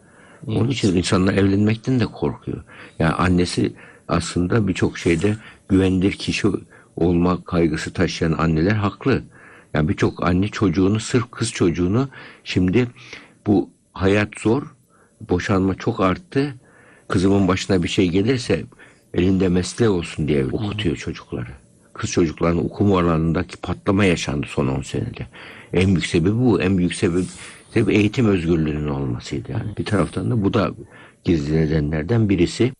Onun 0.47 0.69
için 0.69 0.95
insanlar 0.95 1.33
evlenmekten 1.33 1.99
de 1.99 2.05
korkuyor. 2.05 2.63
Yani 2.99 3.13
annesi 3.13 3.73
aslında 4.07 4.67
birçok 4.67 4.97
şeyde 4.97 5.35
güvenilir 5.69 6.11
kişi 6.11 6.47
olma 6.95 7.43
kaygısı 7.43 7.93
taşıyan 7.93 8.31
anneler 8.31 8.75
haklı. 8.75 9.23
Yani 9.73 9.89
birçok 9.89 10.23
anne 10.23 10.47
çocuğunu 10.47 10.99
sırf 10.99 11.31
kız 11.31 11.51
çocuğunu 11.51 12.09
şimdi 12.43 12.87
bu 13.47 13.69
hayat 13.93 14.29
zor, 14.39 14.63
boşanma 15.29 15.75
çok 15.75 15.99
arttı. 15.99 16.55
Kızımın 17.11 17.47
başına 17.47 17.83
bir 17.83 17.87
şey 17.87 18.09
gelirse 18.09 18.63
elinde 19.13 19.49
mesleği 19.49 19.89
olsun 19.89 20.27
diye 20.27 20.45
okutuyor 20.45 20.95
çocukları. 20.95 21.49
Kız 21.93 22.11
çocukların 22.11 22.65
okuma 22.65 22.95
oranındaki 22.95 23.57
patlama 23.57 24.05
yaşandı 24.05 24.47
son 24.49 24.67
10 24.67 24.81
senede. 24.81 25.27
En 25.73 25.87
büyük 25.87 26.05
sebebi 26.05 26.35
bu. 26.35 26.61
En 26.61 26.77
büyük 26.77 26.93
sebebi, 26.93 27.23
sebebi 27.73 27.95
eğitim 27.95 28.27
özgürlüğünün 28.27 28.87
olmasıydı. 28.87 29.51
Yani. 29.51 29.77
Bir 29.77 29.85
taraftan 29.85 30.31
da 30.31 30.43
bu 30.43 30.53
da 30.53 30.71
gizli 31.23 31.55
nedenlerden 31.55 32.29
birisi. 32.29 32.73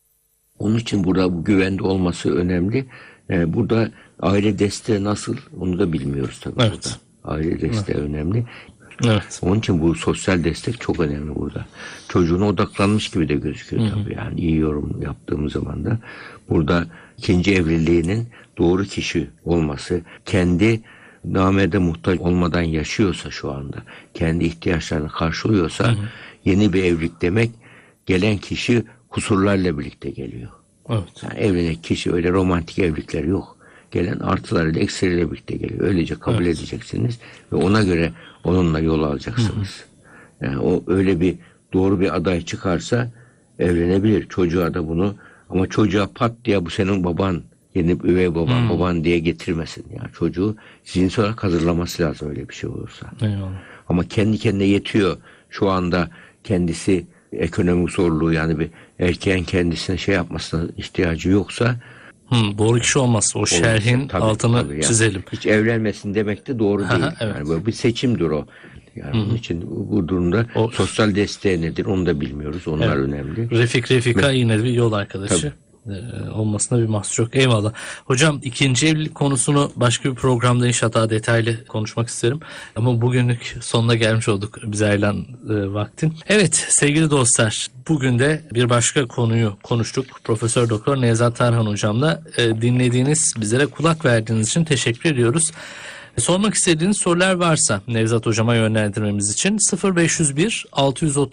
Onun 0.59 0.77
için 0.77 1.03
burada 1.03 1.33
bu 1.33 1.43
güvende 1.43 1.83
olması 1.83 2.35
önemli. 2.35 2.85
Ee, 3.29 3.53
burada 3.53 3.91
aile 4.19 4.59
desteği 4.59 5.03
nasıl 5.03 5.37
onu 5.59 5.79
da 5.79 5.93
bilmiyoruz 5.93 6.39
tabii. 6.43 6.61
Evet. 6.61 6.71
burada. 6.71 7.35
Aile 7.35 7.61
desteği 7.61 7.97
önemli. 7.97 8.45
Evet. 9.05 9.39
Onun 9.41 9.59
için 9.59 9.81
bu 9.81 9.95
sosyal 9.95 10.43
destek 10.43 10.81
çok 10.81 10.99
önemli 10.99 11.35
burada. 11.35 11.65
Çocuğuna 12.09 12.47
odaklanmış 12.47 13.09
gibi 13.09 13.29
de 13.29 13.35
gözüküyor 13.35 13.89
tabii. 13.89 14.15
Yani 14.15 14.39
iyi 14.39 14.57
yorum 14.57 15.01
yaptığımız 15.01 15.53
zaman 15.53 15.85
da 15.85 15.99
burada 16.49 16.87
ikinci 17.17 17.55
evliliğinin 17.55 18.27
doğru 18.57 18.83
kişi 18.83 19.29
olması, 19.45 20.01
kendi 20.25 20.81
namede 21.25 21.77
muhtaç 21.77 22.19
olmadan 22.19 22.61
yaşıyorsa 22.61 23.31
şu 23.31 23.51
anda, 23.51 23.77
kendi 24.13 24.45
ihtiyaçlarını 24.45 25.09
karşılıyorsa 25.09 25.95
yeni 26.45 26.73
bir 26.73 26.83
evlilik 26.83 27.21
demek 27.21 27.51
gelen 28.05 28.37
kişi 28.37 28.83
kusurlarla 29.09 29.79
birlikte 29.79 30.09
geliyor. 30.09 30.49
Evet. 30.89 31.23
Yani 31.23 31.39
evlenen 31.39 31.75
kişi 31.75 32.13
öyle 32.13 32.31
romantik 32.31 32.79
evlilikler 32.79 33.23
yok. 33.23 33.57
Gelen 33.91 34.19
artılarıyla 34.19 34.81
eksileriyle 34.81 35.31
birlikte 35.31 35.55
geliyor. 35.57 35.81
Öylece 35.81 36.15
kabul 36.15 36.45
edeceksiniz 36.45 37.19
ve 37.51 37.55
ona 37.55 37.83
göre 37.83 38.11
onunla 38.43 38.79
yol 38.79 39.03
alacaksınız. 39.03 39.85
Yani 40.41 40.59
o 40.59 40.83
öyle 40.87 41.19
bir 41.19 41.35
doğru 41.73 41.99
bir 41.99 42.15
aday 42.15 42.41
çıkarsa 42.45 43.11
evlenebilir. 43.59 44.27
Çocuğa 44.29 44.73
da 44.73 44.87
bunu 44.87 45.15
ama 45.49 45.67
çocuğa 45.67 46.09
pat 46.15 46.31
diye 46.45 46.65
bu 46.65 46.69
senin 46.69 47.03
baban 47.03 47.41
yeni 47.75 47.91
üvey 47.91 48.35
baban 48.35 48.69
baban 48.69 49.03
diye 49.03 49.19
getirmesin. 49.19 49.85
Yani 49.95 50.09
çocuğu 50.13 50.55
zihinsel 50.83 51.25
olarak 51.25 51.43
hazırlaması 51.43 52.03
lazım 52.03 52.29
öyle 52.29 52.49
bir 52.49 52.53
şey 52.53 52.69
olursa. 52.69 53.07
Eyvallah. 53.21 53.61
Ama 53.89 54.03
kendi 54.03 54.37
kendine 54.37 54.63
yetiyor. 54.63 55.17
Şu 55.49 55.69
anda 55.69 56.09
kendisi 56.43 57.05
ekonomik 57.33 57.89
zorluğu 57.89 58.33
yani 58.33 58.59
bir 58.59 58.69
erkeğin 58.99 59.43
kendisine 59.43 59.97
şey 59.97 60.15
yapmasına 60.15 60.67
ihtiyacı 60.77 61.29
yoksa 61.29 61.75
Hmm, 62.31 62.57
doğru 62.57 62.79
kişi 62.79 62.99
olmazsa 62.99 63.39
o 63.39 63.45
şerhin 63.45 64.07
Tabii, 64.07 64.23
altını 64.23 64.61
tabii 64.61 64.73
yani. 64.73 64.83
çizelim. 64.83 65.23
Hiç 65.31 65.45
evlenmesin 65.45 66.13
demek 66.13 66.47
de 66.47 66.59
doğru 66.59 66.81
değil. 66.89 67.03
evet. 67.19 67.35
Yani 67.37 67.49
böyle 67.49 67.65
bir 67.65 67.71
seçimdir 67.71 68.21
o. 68.29 68.45
Yani 68.95 69.21
onun 69.21 69.35
için 69.35 69.63
bu 69.89 70.07
durumda 70.07 70.45
O- 70.55 70.71
sosyal 70.71 71.15
desteği 71.15 71.61
nedir 71.61 71.85
onu 71.85 72.05
da 72.05 72.21
bilmiyoruz. 72.21 72.67
Onlar 72.67 72.87
Evet. 72.97 73.07
önemli. 73.07 73.49
Refik 73.51 73.91
Refika 73.91 74.31
yine 74.31 74.63
bir 74.63 74.71
yol 74.71 74.91
arkadaşı. 74.93 75.47
Ee, 75.47 75.51
olmasına 76.33 76.79
bir 76.79 76.85
mahsur 76.85 77.23
yok. 77.23 77.35
Eyvallah. 77.35 77.73
Hocam 78.05 78.39
ikinci 78.43 78.87
evlilik 78.87 79.15
konusunu 79.15 79.71
başka 79.75 80.09
bir 80.09 80.15
programda 80.15 80.67
inşallah 80.67 80.93
daha 80.93 81.09
detaylı 81.09 81.65
konuşmak 81.65 82.07
isterim. 82.07 82.39
Ama 82.75 83.01
bugünlük 83.01 83.57
sonuna 83.61 83.95
gelmiş 83.95 84.29
olduk 84.29 84.57
bize 84.63 84.87
ayrılan 84.87 85.17
e, 85.49 85.73
vaktin. 85.73 86.13
Evet 86.27 86.55
sevgili 86.55 87.09
dostlar 87.09 87.67
bugün 87.87 88.19
de 88.19 88.41
bir 88.53 88.69
başka 88.69 89.07
konuyu 89.07 89.57
konuştuk. 89.63 90.05
Profesör 90.23 90.69
Doktor 90.69 91.01
Nevzat 91.01 91.37
Tarhan 91.37 91.65
hocamla 91.65 92.21
e, 92.37 92.61
dinlediğiniz 92.61 93.33
bizlere 93.41 93.65
kulak 93.65 94.05
verdiğiniz 94.05 94.47
için 94.47 94.63
teşekkür 94.63 95.13
ediyoruz. 95.13 95.51
Sormak 96.17 96.53
istediğiniz 96.53 96.97
sorular 96.97 97.35
varsa 97.35 97.81
Nevzat 97.87 98.25
hocama 98.25 98.55
yönlendirmemiz 98.55 99.29
için 99.29 99.57
0501 99.95 100.65
630 100.71 101.27